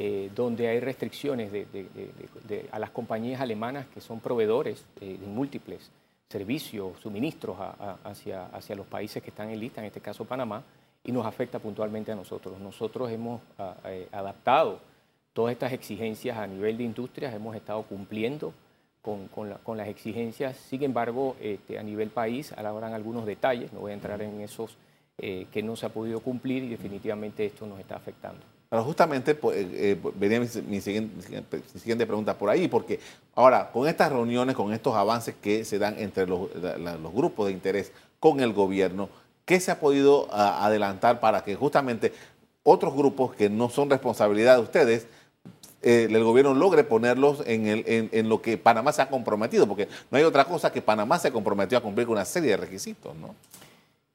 Eh, 0.00 0.30
donde 0.32 0.68
hay 0.68 0.80
restricciones 0.80 1.50
a 2.70 2.78
las 2.78 2.90
compañías 2.90 3.40
alemanas 3.40 3.86
que 3.92 4.00
son 4.00 4.20
proveedores 4.20 4.84
de 5.00 5.16
múltiples 5.26 5.90
servicios, 6.28 7.00
suministros 7.00 7.56
hacia, 8.04 8.46
hacia 8.46 8.76
los 8.76 8.86
países 8.86 9.22
que 9.22 9.30
están 9.30 9.48
en 9.48 9.58
lista, 9.58 9.80
en 9.80 9.86
este 9.86 10.00
caso 10.00 10.24
Panamá, 10.24 10.62
y 11.04 11.12
nos 11.12 11.24
afecta 11.24 11.58
puntualmente 11.58 12.12
a 12.12 12.14
nosotros. 12.14 12.60
Nosotros 12.60 13.10
hemos 13.10 13.40
eh, 13.86 14.08
adaptado 14.12 14.80
todas 15.32 15.52
estas 15.52 15.72
exigencias 15.72 16.36
a 16.36 16.46
nivel 16.46 16.76
de 16.76 16.84
industrias, 16.84 17.34
hemos 17.34 17.56
estado 17.56 17.82
cumpliendo 17.82 18.52
con, 19.02 19.76
las 19.76 19.88
exigencias. 19.88 20.56
Sin 20.56 20.82
embargo, 20.82 21.36
este, 21.40 21.78
a 21.78 21.82
nivel 21.82 22.10
país 22.10 22.52
habrán 22.52 22.92
algunos 22.92 23.26
detalles, 23.26 23.72
no 23.72 23.80
voy 23.80 23.92
a 23.92 23.94
entrar 23.94 24.20
en 24.22 24.40
esos 24.40 24.76
eh, 25.20 25.46
que 25.52 25.64
no 25.64 25.74
se 25.74 25.84
ha 25.84 25.88
podido 25.88 26.20
cumplir 26.20 26.62
y 26.62 26.68
definitivamente 26.68 27.44
esto 27.44 27.66
nos 27.66 27.80
está 27.80 27.96
afectando. 27.96 28.40
Pero 28.70 28.84
justamente 28.84 29.34
pues, 29.34 29.56
eh, 29.56 29.68
eh, 29.72 30.00
venía 30.14 30.38
mi, 30.38 30.80
siguiente, 30.80 32.06
pregunta 32.06 32.38
por 32.38 32.50
ahí, 32.50 32.68
porque 32.68 33.00
ahora 33.34 33.70
con 33.72 33.88
estas 33.88 34.12
reuniones, 34.12 34.54
con 34.54 34.72
estos 34.72 34.94
avances 34.94 35.34
que 35.42 35.64
se 35.64 35.78
dan 35.78 35.96
entre 35.98 36.26
los, 36.26 36.48
grupos 37.12 37.46
de 37.46 37.52
interés 37.52 37.92
con 38.20 38.40
el 38.40 38.52
gobierno, 38.52 39.08
¿qué 39.44 39.58
se 39.58 39.70
ha 39.70 39.80
podido 39.80 40.32
adelantar 40.32 41.18
para 41.18 41.42
que 41.42 41.56
justamente 41.56 42.12
otros 42.62 42.94
grupos 42.94 43.34
que 43.34 43.48
no 43.48 43.70
son 43.70 43.90
responsabilidad 43.90 44.56
de 44.56 44.62
ustedes 44.62 45.06
eh, 45.80 46.08
el 46.10 46.24
gobierno 46.24 46.54
logre 46.54 46.82
ponerlos 46.82 47.42
en, 47.46 48.28
lo 48.28 48.42
que 48.42 48.58
Panamá 48.58 48.92
se 48.92 49.02
ha 49.02 49.08
comprometido, 49.08 49.66
porque 49.66 49.88
no 50.10 50.18
hay 50.18 50.24
otra 50.24 50.44
cosa 50.44 50.72
que 50.72 50.82
Panamá 50.82 51.18
se 51.18 51.30
comprometió 51.30 51.78
a 51.78 51.80
cumplir 51.80 52.06
con 52.06 52.16
una 52.16 52.24
serie 52.24 52.50
de 52.50 52.56
requisitos, 52.56 53.14
¿no? 53.16 53.34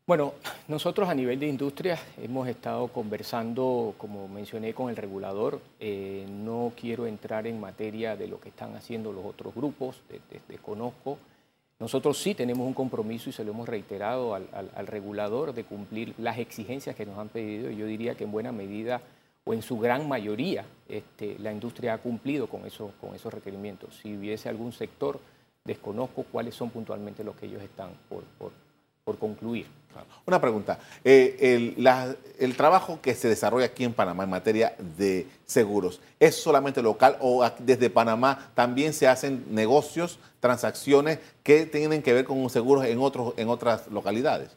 Bueno, 0.05 0.33
nosotros 0.67 1.07
a 1.07 1.15
nivel 1.15 1.39
de 1.39 1.47
industria 1.47 1.97
hemos 2.21 2.49
estado 2.49 2.89
conversando, 2.89 3.95
como 3.97 4.27
mencioné, 4.27 4.73
con 4.73 4.89
el 4.89 4.97
regulador. 4.97 5.61
Eh, 5.79 6.25
no 6.29 6.73
quiero 6.75 7.07
entrar 7.07 7.47
en 7.47 7.61
materia 7.61 8.17
de 8.17 8.27
lo 8.27 8.41
que 8.41 8.49
están 8.49 8.75
haciendo 8.75 9.13
los 9.13 9.23
otros 9.23 9.55
grupos, 9.55 10.01
desconozco. 10.49 11.17
Nosotros 11.79 12.17
sí 12.17 12.35
tenemos 12.35 12.67
un 12.67 12.73
compromiso 12.73 13.29
y 13.29 13.33
se 13.33 13.45
lo 13.45 13.51
hemos 13.51 13.69
reiterado 13.69 14.35
al, 14.35 14.49
al 14.51 14.87
regulador 14.87 15.53
de 15.53 15.63
cumplir 15.63 16.13
las 16.17 16.37
exigencias 16.37 16.97
que 16.97 17.05
nos 17.05 17.17
han 17.17 17.29
pedido. 17.29 17.71
Yo 17.71 17.85
diría 17.85 18.15
que 18.15 18.25
en 18.25 18.31
buena 18.33 18.51
medida 18.51 19.01
o 19.45 19.53
en 19.53 19.61
su 19.61 19.77
gran 19.77 20.07
mayoría 20.07 20.65
este, 20.87 21.37
la 21.39 21.51
industria 21.51 21.95
ha 21.95 21.97
cumplido 21.97 22.47
con, 22.47 22.65
eso, 22.65 22.91
con 23.01 23.15
esos 23.15 23.33
requerimientos. 23.33 23.97
Si 24.01 24.15
hubiese 24.15 24.49
algún 24.49 24.71
sector, 24.71 25.19
desconozco 25.63 26.23
cuáles 26.31 26.55
son 26.55 26.69
puntualmente 26.69 27.23
los 27.23 27.35
que 27.35 27.45
ellos 27.45 27.61
están 27.61 27.91
por, 28.09 28.23
concluir. 29.17 29.65
Una 30.25 30.41
pregunta. 30.41 30.79
Eh, 31.03 31.75
el, 32.39 32.55
trabajo 32.55 32.99
que 33.01 33.13
se 33.13 33.27
desarrolla 33.27 33.67
aquí 33.67 33.83
en 33.83 33.93
Panamá 33.93 34.23
en 34.23 34.29
materia 34.29 34.75
de 34.97 35.27
seguros, 35.45 36.01
¿es 36.19 36.35
solamente 36.35 36.81
local 36.81 37.17
o 37.19 37.47
desde 37.59 37.89
Panamá 37.89 38.51
también 38.55 38.93
se 38.93 39.07
hacen 39.07 39.45
negocios, 39.49 40.19
transacciones 40.39 41.19
que 41.43 41.65
tienen 41.65 42.01
que 42.01 42.13
ver 42.13 42.25
con 42.25 42.49
seguros 42.49 42.85
en, 42.85 42.99
otros, 42.99 43.33
en 43.37 43.49
otras 43.49 43.87
localidades? 43.87 44.49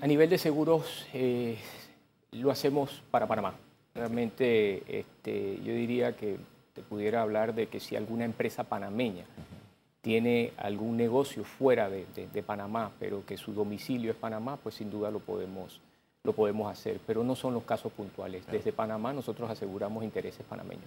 a 0.00 0.06
nivel 0.06 0.30
de 0.30 0.38
seguros, 0.38 1.06
eh, 1.12 1.58
lo 2.32 2.50
hacemos 2.50 3.02
para 3.10 3.26
Panamá. 3.26 3.54
Realmente 3.94 4.82
este, 4.88 5.58
yo 5.62 5.72
diría 5.72 6.16
que 6.16 6.38
te 6.74 6.82
pudiera 6.82 7.22
hablar 7.22 7.54
de 7.54 7.66
que 7.66 7.80
si 7.80 7.96
alguna 7.96 8.24
empresa 8.24 8.64
panameña 8.64 9.24
tiene 10.00 10.52
algún 10.56 10.96
negocio 10.96 11.44
fuera 11.44 11.88
de, 11.88 12.42
Panamá, 12.42 12.90
pero 12.98 13.24
que 13.24 13.36
su 13.36 13.52
domicilio 13.52 14.10
es 14.10 14.16
Panamá, 14.16 14.58
pues 14.60 14.76
sin 14.76 14.90
duda 14.90 15.10
lo 15.10 15.20
podemos, 15.20 15.80
lo 16.24 16.32
podemos 16.32 16.72
hacer, 16.72 16.98
pero 17.06 17.22
no 17.22 17.36
son 17.36 17.54
los 17.54 17.62
casos 17.62 17.92
puntuales. 17.92 18.44
Desde 18.50 18.72
Panamá 18.72 19.12
nosotros 19.12 19.48
aseguramos 19.48 20.02
intereses 20.02 20.44
panameños. 20.48 20.86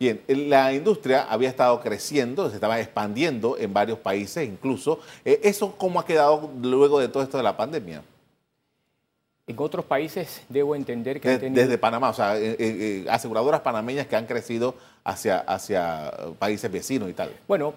Bien, 0.00 0.20
la 0.26 0.72
industria 0.72 1.30
había 1.30 1.50
estado 1.50 1.80
creciendo, 1.80 2.48
se 2.48 2.56
estaba 2.56 2.80
expandiendo 2.80 3.56
en 3.58 3.72
varios 3.72 3.98
países 3.98 4.48
incluso. 4.48 4.98
Eh, 5.24 5.40
¿Eso 5.44 5.76
cómo 5.76 6.00
ha 6.00 6.06
quedado 6.06 6.50
luego 6.60 6.98
de 6.98 7.08
todo 7.08 7.22
esto 7.22 7.36
de 7.36 7.44
la 7.44 7.56
pandemia? 7.56 8.02
En 9.48 9.54
otros 9.60 9.84
países 9.84 10.44
debo 10.48 10.74
entender 10.74 11.20
que... 11.20 11.38
Desde 11.38 11.78
Panamá, 11.78 12.10
o 12.10 12.12
sea, 12.12 12.36
eh, 12.36 12.50
eh, 12.50 12.56
eh, 12.58 13.06
aseguradoras 13.08 13.60
panameñas 13.60 14.08
que 14.08 14.16
han 14.16 14.26
crecido 14.26 14.74
hacia, 15.04 15.38
hacia 15.38 16.12
países 16.36 16.70
vecinos 16.70 17.08
y 17.08 17.12
tal. 17.12 17.30
Bueno, 17.46 17.74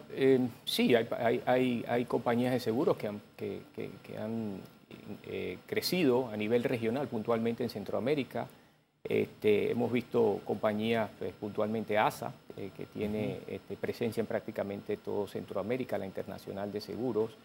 sí, 0.66 0.96
hay, 0.96 1.08
hay, 1.46 1.86
hay, 1.88 2.06
compañías 2.06 2.54
de 2.54 2.60
seguros 2.60 2.98
que 2.98 3.08
han, 3.08 3.22
que, 3.38 3.62
han 4.18 4.62
crecido 5.68 6.30
a 6.30 6.38
nivel 6.38 6.64
regional, 6.64 7.08
puntualmente 7.08 7.64
en 7.64 7.70
Centroamérica. 7.70 8.48
Este, 9.04 9.70
hemos 9.70 9.92
visto 9.92 10.42
compañías, 10.46 11.08
pues, 11.20 11.34
puntualmente 11.34 12.00
ASA, 12.00 12.34
que 12.56 12.88
tiene 12.88 13.42
este, 13.48 13.78
presencia 13.78 14.22
en 14.22 14.28
prácticamente 14.28 14.98
todo 14.98 15.28
Centroamérica, 15.28 16.00
la 16.00 16.08
Internacional 16.08 16.72
de 16.72 16.82
Seguros 16.82 17.38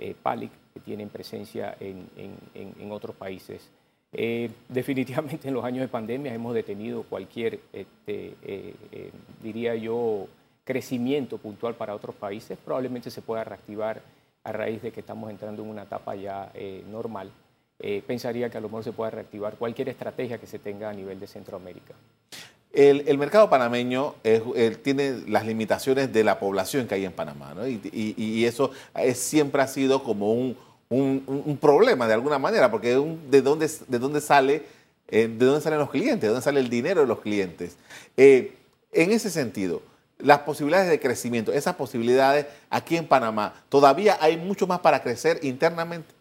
eh, 0.00 0.14
PALIC, 0.20 0.50
que 0.74 0.80
tienen 0.80 1.08
presencia 1.08 1.76
en, 1.80 2.08
en, 2.54 2.92
otros 2.92 3.14
países. 3.16 3.68
Eh, 4.12 4.50
definitivamente 4.68 5.48
en 5.48 5.54
los 5.54 5.64
años 5.64 5.82
de 5.82 5.88
pandemia 5.88 6.34
hemos 6.34 6.54
detenido 6.54 7.02
cualquier, 7.04 7.60
este, 7.72 8.34
eh, 8.42 8.74
eh, 8.92 9.10
diría 9.42 9.74
yo, 9.76 10.26
crecimiento 10.64 11.38
puntual 11.38 11.74
para 11.74 11.94
otros 11.94 12.14
países. 12.14 12.58
Probablemente 12.64 13.10
se 13.10 13.22
pueda 13.22 13.44
reactivar 13.44 14.00
a 14.44 14.52
raíz 14.52 14.82
de 14.82 14.90
que 14.90 15.00
estamos 15.00 15.30
entrando 15.30 15.62
en 15.62 15.68
una 15.68 15.82
etapa 15.82 16.14
ya 16.14 16.50
normal. 16.90 17.30
pensaría 18.06 18.48
que 18.48 18.58
a 18.58 18.60
lo 18.60 18.68
mejor 18.68 18.84
se 18.84 18.92
pueda 18.92 19.10
reactivar 19.10 19.56
cualquier 19.56 19.88
estrategia 19.88 20.38
que 20.38 20.46
se 20.46 20.58
tenga 20.58 20.88
a 20.88 20.92
nivel 20.94 21.18
de 21.18 21.26
Centroamérica. 21.26 21.94
El, 22.72 23.18
mercado 23.18 23.50
panameño 23.50 24.14
tiene 24.82 25.22
las 25.26 25.44
limitaciones 25.44 26.12
de 26.12 26.22
la 26.22 26.38
población 26.38 26.86
que 26.86 26.94
hay 26.94 27.04
en 27.04 27.12
Panamá, 27.12 27.52
¿no? 27.54 27.66
y, 27.66 28.44
eso 28.44 28.70
siempre 29.14 29.60
ha 29.62 29.66
sido 29.66 30.04
como 30.04 30.32
un, 30.90 31.58
problema 31.60 32.06
de 32.06 32.14
alguna 32.14 32.38
manera, 32.38 32.70
porque 32.70 32.88
de, 32.88 33.42
dónde, 33.42 33.70
de, 33.88 33.98
dónde 33.98 34.20
sale, 34.20 34.62
eh, 35.08 35.28
de 35.28 35.46
dónde 35.46 35.60
salen 35.60 35.78
los 35.78 35.90
clientes, 35.90 36.22
de 36.22 36.28
dónde 36.28 36.42
sale 36.42 36.60
el 36.60 36.68
dinero 36.68 37.02
de 37.02 37.06
los 37.06 37.20
clientes. 37.20 37.76
Eh, 38.16 38.54
en 38.92 39.12
ese 39.12 39.30
sentido, 39.30 39.82
las 40.18 40.40
posibilidades 40.40 40.90
de 40.90 40.98
crecimiento, 40.98 41.52
esas 41.52 41.76
posibilidades 41.76 42.46
aquí 42.68 42.96
en 42.96 43.06
Panamá, 43.06 43.54
¿todavía 43.68 44.18
hay 44.20 44.36
mucho 44.36 44.66
más 44.66 44.80
para 44.80 45.02
crecer 45.02 45.38
internamente? 45.42 46.12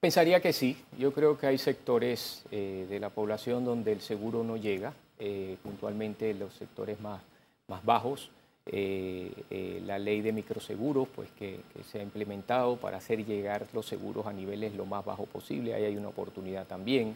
Pensaría 0.00 0.40
que 0.40 0.52
sí. 0.52 0.76
Yo 0.98 1.12
creo 1.12 1.38
que 1.38 1.46
hay 1.46 1.58
sectores 1.58 2.42
eh, 2.50 2.86
de 2.88 3.00
la 3.00 3.10
población 3.10 3.64
donde 3.64 3.92
el 3.92 4.00
seguro 4.00 4.44
no 4.44 4.56
llega 4.56 4.92
eh, 5.18 5.56
puntualmente 5.62 6.34
los 6.34 6.52
sectores 6.54 7.00
más, 7.00 7.22
más 7.68 7.84
bajos. 7.84 8.30
Eh, 8.66 9.30
eh, 9.50 9.82
la 9.84 9.98
ley 9.98 10.22
de 10.22 10.32
microseguros 10.32 11.06
pues, 11.14 11.30
que, 11.32 11.60
se 11.90 12.00
ha 12.00 12.02
implementado 12.02 12.76
para 12.76 12.96
hacer 12.96 13.24
llegar 13.24 13.66
los 13.74 13.86
seguros 13.86 14.26
a 14.26 14.32
niveles 14.32 14.74
lo 14.74 14.86
más 14.86 15.04
bajo 15.04 15.26
posible. 15.26 15.74
Ahí 15.74 15.84
hay 15.84 15.96
una 15.96 16.08
oportunidad 16.08 16.66
también. 16.66 17.14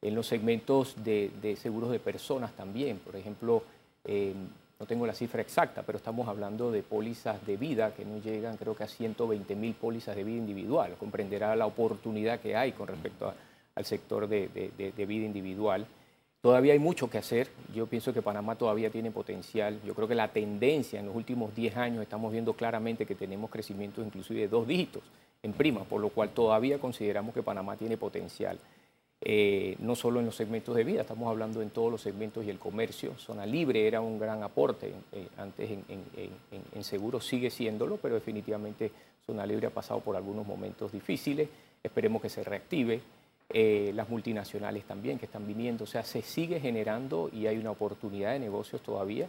En 0.00 0.14
los 0.14 0.26
segmentos 0.26 0.94
de, 1.02 1.56
seguros 1.60 1.90
de 1.90 1.98
personas 1.98 2.52
también, 2.52 2.98
por 2.98 3.16
ejemplo, 3.16 3.62
no 4.04 4.86
tengo 4.86 5.06
la 5.06 5.14
cifra 5.14 5.40
exacta, 5.40 5.82
pero 5.82 5.96
estamos 5.96 6.28
hablando 6.28 6.70
de 6.70 6.82
pólizas 6.82 7.44
de 7.46 7.56
vida 7.56 7.94
que 7.94 8.04
no 8.04 8.20
llegan 8.20 8.58
creo 8.58 8.76
que 8.76 8.84
a 8.84 8.88
120 8.88 9.54
mil 9.56 9.74
pólizas 9.74 10.14
de 10.14 10.24
vida 10.24 10.36
individual. 10.36 10.94
Comprenderá 10.98 11.56
la 11.56 11.64
oportunidad 11.64 12.40
que 12.40 12.54
hay 12.54 12.72
con 12.72 12.86
respecto 12.86 13.32
al 13.74 13.84
sector 13.84 14.28
de 14.28 15.06
vida 15.06 15.24
individual. 15.24 15.86
Todavía 16.44 16.74
hay 16.74 16.78
mucho 16.78 17.08
que 17.08 17.16
hacer. 17.16 17.48
Yo 17.74 17.86
pienso 17.86 18.12
que 18.12 18.20
Panamá 18.20 18.54
todavía 18.54 18.90
tiene 18.90 19.10
potencial. 19.10 19.80
Yo 19.82 19.94
creo 19.94 20.06
que 20.06 20.14
la 20.14 20.28
tendencia 20.28 21.00
en 21.00 21.06
los 21.06 21.16
últimos 21.16 21.56
10 21.56 21.74
años 21.78 22.02
estamos 22.02 22.30
viendo 22.30 22.52
claramente 22.52 23.06
que 23.06 23.14
tenemos 23.14 23.48
crecimientos 23.50 24.04
inclusive 24.04 24.42
de 24.42 24.48
dos 24.48 24.68
dígitos 24.68 25.02
en 25.42 25.54
prima, 25.54 25.84
por 25.84 26.02
lo 26.02 26.10
cual 26.10 26.34
todavía 26.34 26.78
consideramos 26.78 27.32
que 27.32 27.42
Panamá 27.42 27.78
tiene 27.78 27.96
potencial. 27.96 28.58
Eh, 29.22 29.76
no 29.78 29.96
solo 29.96 30.20
en 30.20 30.26
los 30.26 30.36
segmentos 30.36 30.76
de 30.76 30.84
vida, 30.84 31.00
estamos 31.00 31.30
hablando 31.30 31.62
en 31.62 31.70
todos 31.70 31.90
los 31.90 32.02
segmentos 32.02 32.44
y 32.44 32.50
el 32.50 32.58
comercio. 32.58 33.16
Zona 33.16 33.46
libre 33.46 33.86
era 33.86 34.02
un 34.02 34.18
gran 34.18 34.42
aporte 34.42 34.92
eh, 35.12 35.28
antes 35.38 35.70
en, 35.70 35.82
en, 36.74 36.84
seguros, 36.84 37.26
sigue 37.26 37.48
siéndolo, 37.48 37.96
pero 37.96 38.16
definitivamente 38.16 38.92
zona 39.24 39.46
libre 39.46 39.68
ha 39.68 39.70
pasado 39.70 40.00
por 40.00 40.14
algunos 40.14 40.46
momentos 40.46 40.92
difíciles. 40.92 41.48
Esperemos 41.82 42.20
que 42.20 42.28
se 42.28 42.44
reactive. 42.44 43.00
Eh, 43.50 43.92
las 43.94 44.08
multinacionales 44.08 44.84
también 44.84 45.18
que 45.18 45.26
están 45.26 45.46
viniendo. 45.46 45.84
O 45.84 45.86
sea, 45.86 46.02
se 46.02 46.22
sigue 46.22 46.60
generando 46.60 47.28
y 47.32 47.46
hay 47.46 47.58
una 47.58 47.70
oportunidad 47.70 48.32
de 48.32 48.38
negocios 48.38 48.82
todavía. 48.82 49.28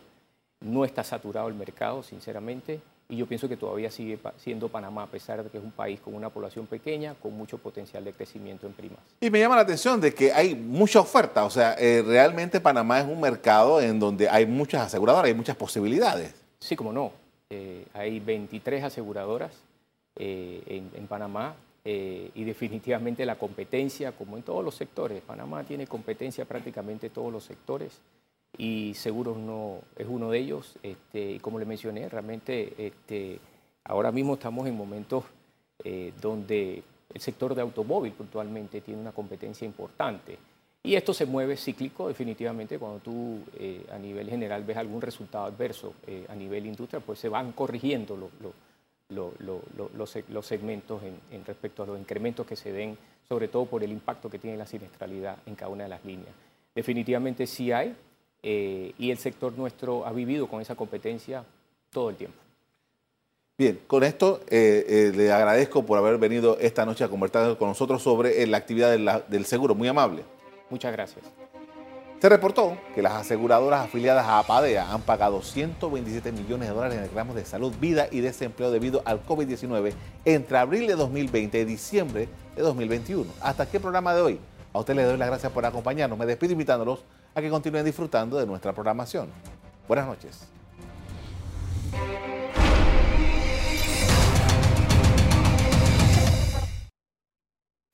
No 0.61 0.85
está 0.85 1.03
saturado 1.03 1.47
el 1.47 1.53
mercado, 1.53 2.01
sinceramente, 2.01 2.79
y 3.07 3.17
yo 3.17 3.27
pienso 3.27 3.47
que 3.47 3.57
todavía 3.57 3.91
sigue 3.91 4.17
siendo 4.37 4.67
Panamá, 4.69 5.03
a 5.03 5.07
pesar 5.07 5.43
de 5.43 5.49
que 5.49 5.57
es 5.59 5.63
un 5.63 5.71
país 5.71 5.99
con 5.99 6.15
una 6.15 6.29
población 6.29 6.65
pequeña, 6.65 7.13
con 7.13 7.37
mucho 7.37 7.57
potencial 7.59 8.03
de 8.03 8.13
crecimiento 8.13 8.65
en 8.65 8.73
primas. 8.73 8.99
Y 9.19 9.29
me 9.29 9.39
llama 9.39 9.57
la 9.57 9.61
atención 9.61 10.01
de 10.01 10.13
que 10.13 10.31
hay 10.33 10.55
mucha 10.55 11.01
oferta, 11.01 11.45
o 11.45 11.49
sea, 11.49 11.75
eh, 11.77 12.01
realmente 12.01 12.59
Panamá 12.59 13.01
es 13.01 13.05
un 13.05 13.21
mercado 13.21 13.79
en 13.79 13.99
donde 13.99 14.27
hay 14.27 14.47
muchas 14.47 14.81
aseguradoras, 14.81 15.27
hay 15.27 15.35
muchas 15.35 15.55
posibilidades. 15.55 16.33
Sí, 16.59 16.75
como 16.75 16.91
no. 16.91 17.11
Eh, 17.51 17.85
hay 17.93 18.19
23 18.19 18.83
aseguradoras 18.83 19.51
en, 20.15 20.89
en 20.95 21.07
Panamá, 21.07 21.53
eh, 21.87 22.31
y 22.33 22.43
definitivamente 22.43 23.27
la 23.27 23.35
competencia, 23.35 24.11
como 24.11 24.37
en 24.37 24.43
todos 24.43 24.65
los 24.65 24.73
sectores. 24.73 25.21
Panamá 25.21 25.63
tiene 25.63 25.85
competencia 25.85 26.43
prácticamente 26.43 27.07
en 27.07 27.13
todos 27.13 27.31
los 27.31 27.43
sectores 27.43 28.01
y 28.57 28.95
seguros 28.95 29.37
no 29.37 29.81
es 29.95 30.07
uno 30.09 30.31
de 30.31 30.39
ellos. 30.39 30.77
Este, 30.81 31.33
y 31.33 31.39
como 31.39 31.59
le 31.59 31.65
mencioné, 31.65 32.09
realmente 32.09 32.73
este, 32.87 33.39
ahora 33.83 34.11
mismo 34.11 34.33
estamos 34.33 34.67
en 34.67 34.75
momentos 34.75 35.25
eh, 35.83 36.11
donde 36.19 36.81
el 37.13 37.21
sector 37.21 37.53
de 37.53 37.61
automóvil 37.61 38.13
puntualmente 38.13 38.81
tiene 38.81 39.01
una 39.01 39.11
competencia 39.11 39.63
importante. 39.67 40.39
Y 40.81 40.95
esto 40.95 41.13
se 41.13 41.27
mueve 41.27 41.55
cíclico 41.55 42.07
definitivamente 42.07 42.79
cuando 42.79 42.97
tú 42.97 43.41
eh, 43.59 43.85
a 43.91 43.99
nivel 43.99 44.27
general 44.27 44.63
ves 44.63 44.77
algún 44.77 45.03
resultado 45.03 45.45
adverso 45.45 45.93
a 46.29 46.35
nivel 46.35 46.65
industria, 46.65 46.99
pues 46.99 47.19
se 47.19 47.29
van 47.29 47.51
corrigiendo 47.51 48.17
los, 49.09 50.45
segmentos 50.45 51.01
en, 51.31 51.45
respecto 51.45 51.83
a 51.83 51.85
los 51.85 51.99
incrementos 51.99 52.45
que 52.45 52.55
se 52.55 52.71
den, 52.71 52.97
sobre 53.27 53.47
todo 53.47 53.65
por 53.65 53.83
el 53.83 53.91
impacto 53.91 54.29
que 54.29 54.39
tiene 54.39 54.57
la 54.57 54.65
siniestralidad 54.65 55.37
en 55.45 55.55
cada 55.55 55.71
una 55.71 55.83
de 55.83 55.89
las 55.89 56.03
líneas. 56.05 56.33
Definitivamente 56.73 57.47
sí 57.47 57.71
hay, 57.71 57.95
eh, 58.43 58.93
y 58.97 59.11
el 59.11 59.17
sector 59.17 59.53
nuestro 59.57 60.05
ha 60.05 60.11
vivido 60.11 60.47
con 60.47 60.61
esa 60.61 60.75
competencia 60.75 61.43
todo 61.91 62.09
el 62.09 62.15
tiempo. 62.15 62.37
Bien, 63.57 63.79
con 63.87 64.03
esto 64.03 64.41
le 64.49 65.31
agradezco 65.31 65.85
por 65.85 65.97
haber 65.97 66.17
venido 66.17 66.57
esta 66.59 66.85
noche 66.85 67.05
a 67.05 67.07
conversar 67.07 67.57
con 67.57 67.69
nosotros 67.69 68.03
sobre 68.03 68.45
la 68.47 68.57
actividad 68.57 69.25
del 69.27 69.45
seguro. 69.45 69.73
Muy 69.75 69.87
amable. 69.87 70.23
Muchas 70.69 70.91
gracias. 70.91 71.23
Se 72.21 72.29
reportó 72.29 72.77
que 72.95 73.01
las 73.01 73.13
aseguradoras 73.13 73.85
afiliadas 73.85 74.25
a 74.25 74.39
APADEA 74.39 74.91
han 74.91 75.01
pagado 75.01 75.41
127 75.41 76.31
millones 76.31 76.69
de 76.69 76.73
dólares 76.73 76.97
en 76.97 77.03
reclamos 77.03 77.35
de 77.35 77.43
salud, 77.45 77.73
vida 77.79 78.07
y 78.09 78.21
desempleo 78.21 78.71
debido 78.71 79.01
al 79.05 79.23
COVID-19 79.25 79.93
entre 80.23 80.57
abril 80.57 80.87
de 80.87 80.95
2020 80.95 81.59
y 81.59 81.65
diciembre 81.65 82.29
de 82.55 82.61
2021. 82.61 83.29
Hasta 83.41 83.63
aquí 83.63 83.77
el 83.77 83.81
programa 83.81 84.15
de 84.15 84.21
hoy. 84.21 84.39
A 84.73 84.79
usted 84.79 84.95
le 84.95 85.03
doy 85.03 85.17
las 85.17 85.27
gracias 85.27 85.51
por 85.51 85.65
acompañarnos. 85.65 86.17
Me 86.17 86.25
despido 86.25 86.53
invitándolos 86.53 87.03
a 87.35 87.41
que 87.41 87.49
continúen 87.49 87.85
disfrutando 87.85 88.37
de 88.37 88.45
nuestra 88.45 88.73
programación. 88.73 89.27
Buenas 89.87 90.07
noches. 90.07 90.47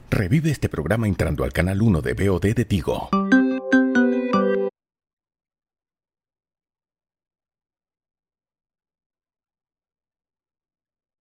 Revive 0.09 0.51
este 0.51 0.69
programa 0.69 1.07
entrando 1.07 1.43
al 1.43 1.51
canal 1.51 1.81
1 1.81 2.01
de 2.01 2.13
BOD 2.13 2.53
de 2.53 2.65
Tigo. 2.65 3.09